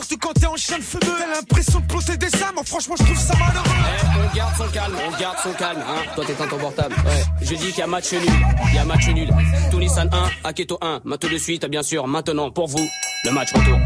[0.00, 1.00] surtout quand t'es en chien de fumeux.
[1.18, 4.30] T'as l'impression de plotter des sables, moi franchement je trouve ça malheureux.
[4.30, 6.02] on garde son calme, on garde son calme, hein.
[6.14, 6.94] Toi t'es ton portable.
[7.04, 7.24] Ouais.
[7.42, 8.22] Je dis qu'il y a match nul,
[8.68, 9.30] il y a match nul.
[9.70, 11.00] Tunissan 1, Aketo 1.
[11.04, 12.86] Maintenant de suite, bien sûr, maintenant pour vous,
[13.24, 13.78] le match retour.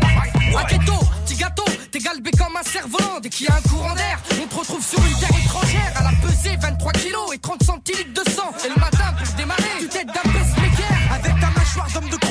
[0.54, 0.92] Raquetto,
[1.24, 3.20] petit gâteau, t'es galbé comme un cerf-volant.
[3.20, 5.92] Dès qu'il y a un courant d'air, on te retrouve sur une terre étrangère.
[5.96, 8.52] À la pesée, 23 kilos et 30 centilitres de sang.
[8.64, 10.94] Et le matin, pour démarrer, tu t'aides d'un pacemaker.
[11.12, 12.24] Avec ta mâchoire d'homme de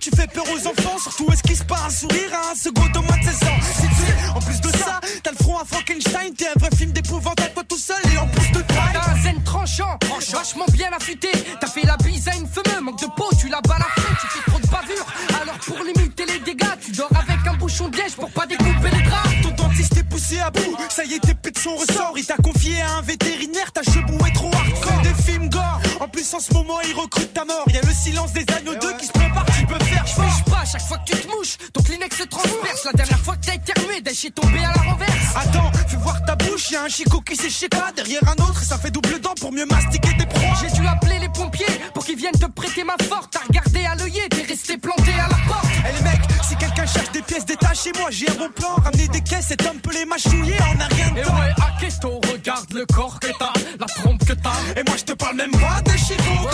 [0.00, 3.16] tu fais peur aux enfants, surtout esquisse pas un sourire à un second au moins
[3.18, 3.60] de 16 ans.
[3.62, 6.92] Si tu en plus de ça, t'as le front à Frankenstein, t'es un vrai film
[6.92, 8.76] d'épouvante à toi tout seul et en plus de toi.
[8.78, 11.28] Ah, t'as un zen tranchant, tranchant, vachement bien affûté.
[11.60, 14.50] T'as fait la bise à une femme, manque de peau, tu l'as balafré, tu fais
[14.50, 15.06] trop de bavure.
[15.40, 18.90] Alors pour limiter les dégâts, tu dors avec un bouchon de liège pour pas découper
[18.92, 19.28] les draps.
[19.42, 22.14] Ton dentiste est poussé à bout, ça y est, t'es plus de son ressort.
[22.16, 25.02] Il t'a confié à un vétérinaire, ta chebou est trop hardcore.
[25.02, 27.64] Des films gore, en plus en ce moment, il recrute ta mort.
[27.68, 29.17] Y a le silence des agneaux eh 2 qui se
[30.70, 32.84] chaque fois que tu te mouches, ton Kleenex se transperce.
[32.84, 35.12] La dernière fois que t'as éternué, Dash est tombé à la renverse.
[35.34, 37.36] Attends, fais voir ta bouche, y a un chico qui
[37.68, 40.54] pas derrière un autre et ça fait double dent pour mieux mastiquer tes proies.
[40.60, 43.32] J'ai dû appeler les pompiers pour qu'ils viennent te prêter ma forte.
[43.32, 45.64] T'as regardé à l'œillet, t'es resté planté à la porte.
[45.88, 48.74] Eh les mecs, si quelqu'un cherche des pièces détachées, moi j'ai un bon plan.
[48.84, 51.34] Ramener des caisses, cet homme peut les mâchouiller, on a rien de Et temps.
[51.38, 51.54] ouais,
[51.84, 54.80] Aketo, regarde le corps que t'as, la trompe que t'as.
[54.80, 56.50] Et moi je te parle même pas de chico, Ok,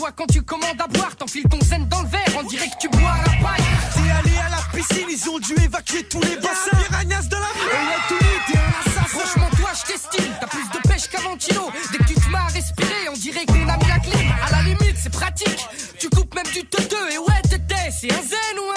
[0.00, 2.78] toi quand tu commandes à boire, t'enfiles ton zen dans le verre, on dirait que
[2.80, 3.66] tu bois à la paille.
[3.92, 6.78] T'es allé à la piscine, ils ont dû évacuer tous les bassins.
[6.88, 9.18] Piranhas de la Et ouais, tout t'es un assassin.
[9.18, 11.70] Franchement, toi, je t'estime, t'as plus de pêche qu'Avantino.
[11.92, 14.32] Dès que tu te mets à respirer, on dirait qu'on a mis la clim.
[14.46, 15.66] À la limite, c'est pratique.
[15.98, 18.69] Tu coupes même du teuteux, et ouais, t'étais, c'est un zen ou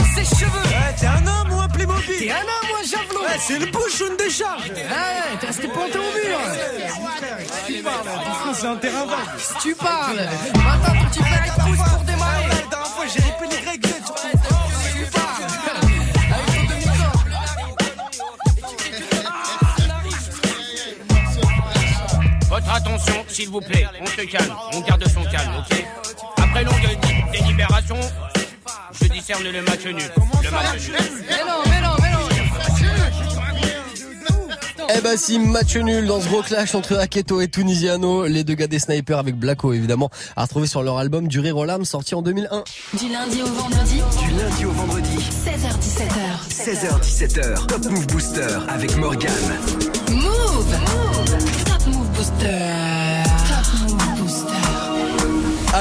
[3.33, 6.39] Ouais, c'est le bouchon de charge Ouais, t'es resté planté au mur.
[7.65, 9.39] Tu parles, doucement, c'est un terrain vague.
[9.39, 12.43] Si tu parles, attends ton petit à pouce pour démarrer.
[12.47, 16.53] La dernière fois, j'ai ripé les grecs Z sur Tu parles.
[22.49, 23.87] Votre attention, s'il vous plaît.
[24.01, 24.53] On se calme.
[24.73, 25.83] On garde son calme, ok
[26.37, 27.97] Après longue dé- délibération,
[29.01, 29.95] je discerne le match nul.
[30.43, 30.95] Le match nul.
[31.29, 32.02] Mais non, mais non, mais non.
[34.89, 38.55] Eh bah si, match nul dans ce gros clash entre Aketo et Tunisiano, les deux
[38.55, 41.85] gars des snipers avec Blacko évidemment, à retrouver sur leur album Du Rire aux Lames
[41.85, 42.63] sorti en 2001.
[42.97, 46.49] Du lundi au vendredi, Du lundi au vendredi, 16h17h.
[46.49, 49.31] 16h17h, Top Move Booster avec Morgane.
[50.11, 50.75] Move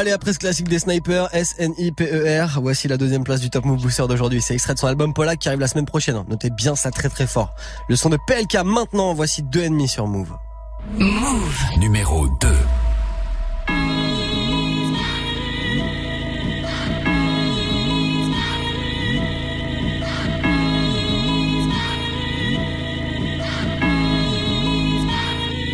[0.02, 4.02] Allez, après ce classique des snipers, S-N-I-P-E-R, voici la deuxième place du Top Move Booster
[4.08, 4.42] d'aujourd'hui.
[4.42, 6.20] C'est extrait de son album Polak qui arrive la semaine prochaine.
[6.28, 7.54] Notez bien ça très très fort.
[7.88, 10.32] Le son de PLK maintenant, voici deux ennemis sur Move.
[10.98, 11.78] Move.
[11.78, 12.48] Numéro 2.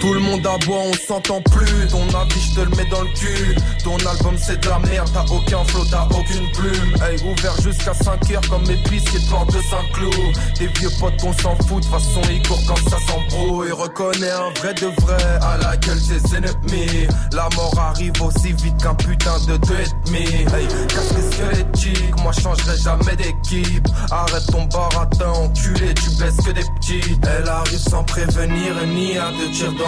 [0.01, 1.89] Tout le monde aboie, on s'entend plus.
[1.89, 3.57] Ton avis, je te le mets dans le cul.
[3.83, 5.11] Ton album, c'est de la merde.
[5.13, 6.95] T'as aucun flow, t'as aucune plume.
[7.03, 10.37] Hey, ouvert jusqu'à 5 heures comme épicier de porte de Saint-Cloud.
[10.59, 11.83] Des vieux potes, on s'en fout.
[11.83, 13.73] De façon, ils courent quand ça s'embrouille.
[13.73, 17.09] Reconnais un vrai de vrai à la gueule des ennemis.
[17.33, 20.27] La mort arrive aussi vite qu'un putain de deux et demi.
[20.55, 22.23] Hey, casse les squelettiques.
[22.23, 23.89] Moi, changerai jamais d'équipe.
[24.11, 25.93] Arrête ton baratin, enculé.
[25.95, 27.27] Tu baisses que des petites.
[27.27, 29.88] Elle arrive sans prévenir ni à te tirer dans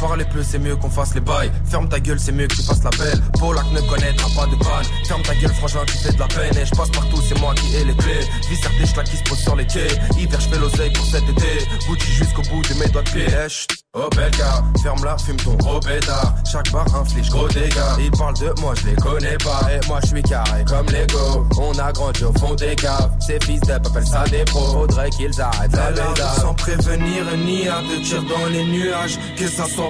[0.00, 1.52] Parler plus, c'est mieux qu'on fasse les bails.
[1.66, 3.20] Ferme ta gueule, c'est mieux que tu fasses la belle.
[3.38, 4.86] Polak ne connaîtra pas de panne.
[5.06, 6.56] Ferme ta gueule, frangin, tu fais de la peine.
[6.56, 8.26] Et je passe partout, c'est moi qui ai les clés.
[8.48, 9.88] Vis des schlacs qui se posent sur les quais.
[10.18, 11.66] Hiver, je fais l'oseille pour cet été.
[11.86, 13.26] Gucci jusqu'au bout de mes doigts de pied.
[13.28, 13.80] Eh.
[13.94, 16.34] Oh bel gars, ferme la, fume ton gros pétard.
[16.50, 17.98] Chaque bar inflige gros dégâts.
[17.98, 19.62] Ils parlent de moi, je les connais pas.
[19.68, 21.44] Et moi, je suis carré comme Lego.
[21.58, 23.10] On a grandi au fond des caves.
[23.18, 24.72] Ces fils d'up appellent ça des pros.
[24.72, 26.32] Faudrait qu'ils arrêtent la.
[26.40, 29.18] Sans prévenir ni à te tirer dans les nuages.
[29.36, 29.89] Que ça soit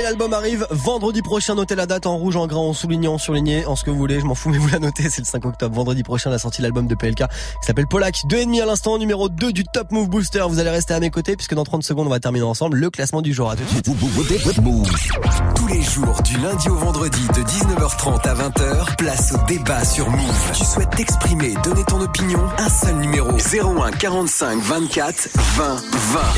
[0.00, 1.54] Et l'album arrive vendredi prochain.
[1.54, 3.98] Notez la date en rouge, en grand, en soulignant, en surligné, en ce que vous
[3.98, 4.18] voulez.
[4.18, 5.10] Je m'en fous, mais vous la notez.
[5.10, 5.76] C'est le 5 octobre.
[5.76, 8.22] Vendredi prochain, la sortie de l'album de PLK qui s'appelle Polak.
[8.24, 10.42] Deux et demi à l'instant, numéro 2 du Top Move Booster.
[10.48, 12.88] Vous allez rester à mes côtés puisque dans 30 secondes, on va terminer ensemble le
[12.88, 13.50] classement du jour.
[13.50, 13.88] À tout de suite.
[14.62, 14.90] Move.
[15.54, 20.08] Tous les jours, du lundi au vendredi, de 19h30 à 20h, place au débat sur
[20.08, 20.50] Move.
[20.54, 22.40] Tu souhaites t'exprimer, donner ton opinion?
[22.56, 25.80] Un seul numéro 01 45 24 20 20.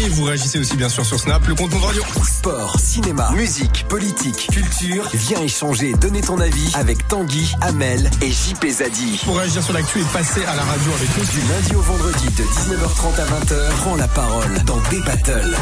[0.05, 2.03] Et vous réagissez aussi bien sûr sur Snap, le compte Move Radio.
[2.25, 3.52] Sport, cinéma, musique,
[3.89, 5.09] politique, culture.
[5.13, 9.21] Viens échanger, donner ton avis avec Tanguy, Amel et JP Zadi.
[9.25, 11.25] Pour réagir sur l'actu et passer à la radio avec nous.
[11.25, 15.57] Du lundi au vendredi, de 19h30 à 20h, prends la parole dans des battles.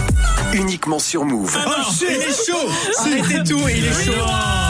[0.53, 1.57] Uniquement sur Move.
[1.66, 1.70] Oh,
[2.01, 2.68] il est chaud
[2.99, 4.70] Arrêtez tout, il est chaud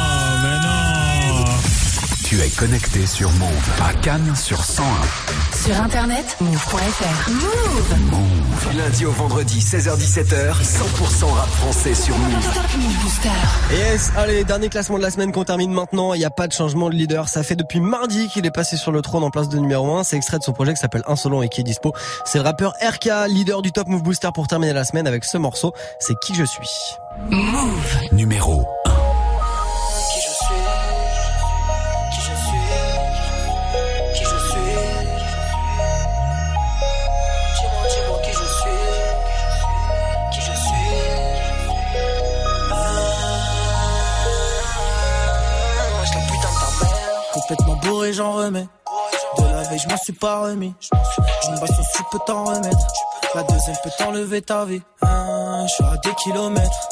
[2.31, 4.87] Tu es connecté sur Move à Cannes sur 101.
[5.67, 7.29] Sur internet, move.fr.
[7.29, 8.71] Move.
[8.71, 12.55] Du lundi au vendredi 16h17h, 100% rap français sur Move.
[12.55, 13.29] Top Move Booster.
[13.73, 16.15] Yes, allez, dernier classement de la semaine qu'on termine maintenant.
[16.15, 17.29] Il n'y a pas de changement de leader.
[17.29, 20.05] Ça fait depuis mardi qu'il est passé sur le trône en place de numéro 1.
[20.05, 21.93] C'est extrait de son projet qui s'appelle Insolent et qui est dispo.
[22.25, 25.37] C'est le rappeur RK, leader du Top Move Booster pour terminer la semaine avec ce
[25.37, 25.73] morceau.
[25.99, 26.95] C'est qui je suis?
[27.29, 27.99] Move.
[28.13, 29.00] Numéro 1.
[48.13, 48.67] J'en remets
[49.39, 50.75] De la veille je m'en suis pas remis.
[51.45, 52.87] D'une baston tu peux t'en remettre.
[53.35, 54.83] La deuxième peut t'enlever ta vie.
[55.03, 56.89] Ah, Je suis à des kilomètres.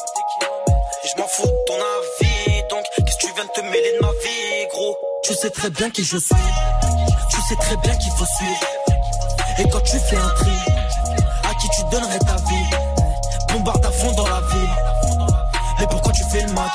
[1.05, 3.99] Et je m'en fous de ton avis Donc qu'est-ce que tu viens de te mêler
[3.99, 4.97] de ma vie gros?
[5.25, 6.35] Tu sais très bien qui je suis.
[7.31, 8.67] Tu sais très bien qu'il faut suivre.
[9.59, 10.53] Et quand tu fais un tri
[11.51, 13.53] À qui tu donnerais ta vie?
[13.53, 14.71] Bombarde à fond dans la ville.
[15.81, 16.71] Mais pourquoi tu fais le mac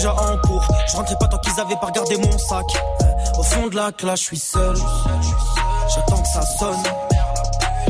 [0.00, 0.66] Déjà en cours.
[0.86, 2.64] Je rentrais pas tant qu'ils avaient pas regardé mon sac.
[3.38, 4.74] Au fond de la classe je suis seul.
[5.94, 6.82] J'attends que ça sonne.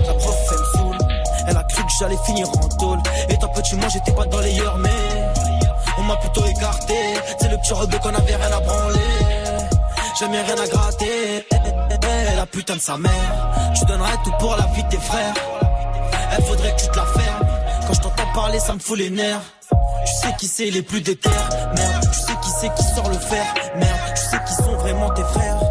[0.04, 0.98] La prof elle me saoule.
[1.46, 2.98] Elle a cru que j'allais finir en tôle.
[3.28, 4.90] Et toi petit moi j'étais pas dans les yeux mais
[5.98, 6.94] On m'a plutôt écarté.
[7.40, 8.98] C'est le petit rebeu qu'on avait rien à branler.
[10.18, 11.46] Jamais rien à gratter.
[12.34, 13.52] La putain de sa mère.
[13.78, 15.34] Tu donnerais tout pour la vie de tes frères.
[16.36, 17.46] Elle faudrait que tu te la fermes.
[17.86, 19.42] Quand je t'entends parler ça me fout les nerfs
[20.06, 21.30] tu sais qui c'est les plus déter.
[21.76, 23.44] Merde, tu sais qui c'est qui sort le fer.
[23.76, 25.69] Merde, tu sais qui sont vraiment tes frères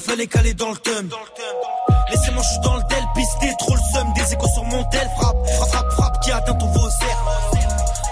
[0.00, 1.10] peuf, elle est dans le thème
[2.10, 5.08] Laissez-moi, je suis dans le tel, pisté, trop le seum, des échos sur mon tel,
[5.16, 7.24] frappe, frappe, frappe, frappe, qui atteint ton vaussaire.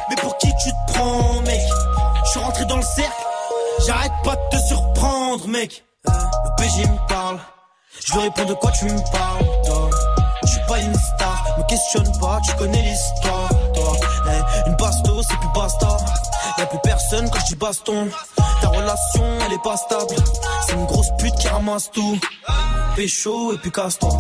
[0.09, 1.61] Mais pour qui tu te prends, mec?
[2.25, 3.27] Je suis rentré dans le cercle,
[3.87, 5.85] j'arrête pas de te surprendre, mec.
[6.07, 7.39] Le PG me parle,
[8.07, 9.91] je lui réponds de quoi tu me parles.
[10.45, 13.93] Je suis pas une star, me questionne pas, tu connais l'histoire, toi.
[14.27, 15.97] Eh, une basto, c'est plus basta.
[16.59, 18.09] Y'a plus personne quand je dis baston.
[18.61, 20.15] Ta relation, elle est pas stable.
[21.69, 22.19] Ramasse tout.
[22.97, 24.17] Pécho et puis casse-toi.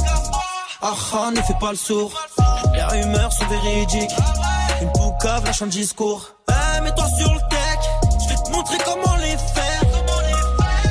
[0.82, 2.12] Ah ah, ne fais pas le sourd.
[2.72, 4.10] Les rumeurs sont véridiques.
[4.82, 6.36] Une poucave lâche un discours.
[6.50, 7.78] Eh, mets-toi sur le tech.
[8.22, 9.82] Je vais te montrer comment les faire.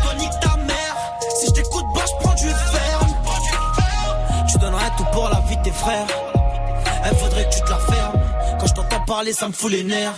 [0.04, 0.96] Toi, nique ta mère.
[1.40, 3.14] Si je t'écoute, bah, je prends du ferme.
[4.50, 6.08] Tu donnerais tout pour la vie de tes frères.
[7.06, 8.20] Elle faudrait que tu te la fermes.
[8.60, 10.16] Quand je t'entends parler, ça me fout les nerfs.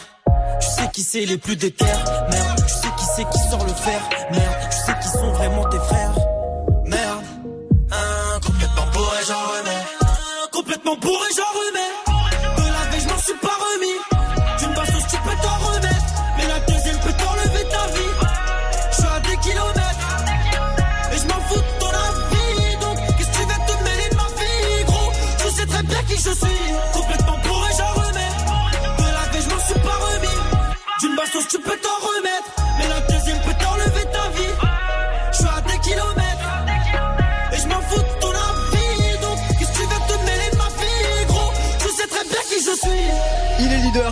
[0.60, 3.74] Tu sais qui c'est les plus déter Merde, tu sais qui c'est qui sort le
[3.74, 6.19] fer Merde, tu sais qui sont vraiment tes frères
[10.90, 11.79] Complètement bourré j'en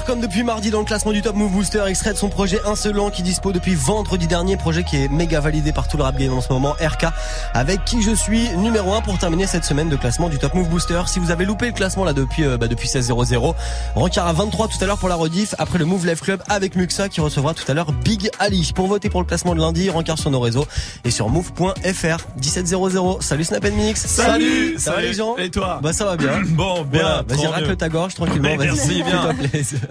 [0.08, 3.10] comme depuis mardi dans le classement du Top Move Booster, extrait de son projet Insolent
[3.10, 6.32] qui dispo depuis vendredi dernier, projet qui est méga validé par tout le rap game
[6.32, 7.08] en ce moment, RK,
[7.54, 10.70] avec qui je suis numéro 1 pour terminer cette semaine de classement du Top Move
[10.70, 11.02] Booster.
[11.08, 13.54] Si vous avez loupé le classement là depuis euh, bah, depuis 16.00,
[13.96, 16.78] rencard à 23 tout à l'heure pour la rediff, après le Move Live Club avec
[16.78, 18.72] Muxa qui recevra tout à l'heure Big Ali.
[18.74, 20.68] Pour voter pour le classement de lundi, rencard sur nos réseaux
[21.04, 23.20] et sur move.fr 1700.
[23.20, 24.06] Salut Snap Mix.
[24.06, 25.08] Salut, va salut.
[25.08, 26.32] les gens Et toi Bah ça va bien.
[26.58, 28.56] Bon, bien, Voilà, vas-y racle ta gorge tranquillement.
[28.58, 29.30] Merci, bien.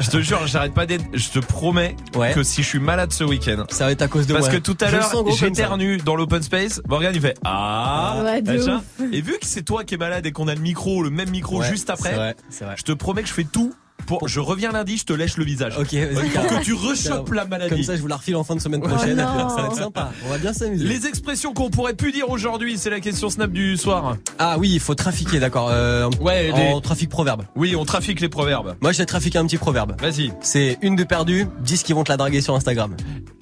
[0.06, 1.04] Je te jure, j'arrête pas d'être.
[1.12, 1.96] Je te promets
[2.32, 4.54] que si je suis malade ce week-end, ça va être à cause de Parce moi.
[4.54, 6.80] que tout à l'heure, j'éternue dans l'open space.
[6.88, 8.22] Morgan, il fait ah.
[8.22, 8.42] Ouais.
[9.12, 11.30] Et vu que c'est toi qui es malade et qu'on a le micro, le même
[11.30, 12.74] micro Ouais, juste après, c'est vrai, c'est vrai.
[12.78, 13.74] je te promets que je fais tout
[14.06, 15.76] Pour, je reviens lundi, je te lèche le visage.
[15.78, 16.28] Ok, vas-y.
[16.30, 17.70] Pour que tu rechopes la maladie.
[17.70, 19.16] Comme ça, je vous la refile en fin de semaine Oh prochaine.
[19.16, 20.12] ça va être sympa.
[20.24, 20.84] On va bien s'amuser.
[20.86, 24.16] Les expressions qu'on pourrait plus dire aujourd'hui, c'est la question Snap du soir.
[24.38, 25.70] Ah oui, il faut trafiquer, d'accord.
[25.72, 27.42] Euh, Ouais, en les- trafic proverbe.
[27.56, 28.76] Oui, on trafique les proverbes.
[28.80, 30.00] Moi, j'ai trafiqué un petit proverbe.
[30.00, 30.32] Vas-y.
[30.40, 32.94] C'est une de perdue, 10 qui vont te la draguer sur Instagram.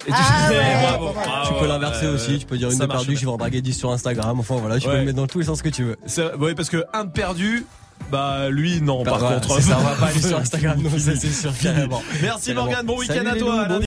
[0.07, 1.09] Et tu- bravo,
[1.47, 3.73] Tu peux l'inverser aussi, tu peux dire une de perdue, je vais en draguer 10
[3.77, 4.39] sur Instagram.
[4.39, 5.95] Enfin voilà, tu peux le mettre dans tous les sens que tu veux.
[6.07, 7.65] C'est- Oui, parce que un de perdu,
[8.11, 9.61] bah lui non, par contre.
[9.61, 12.03] ça, on va pas aller sur Instagram, non, c'est sûr, carrément.
[12.21, 12.53] Merci.
[12.53, 13.67] Morgane, bon week-end à toi.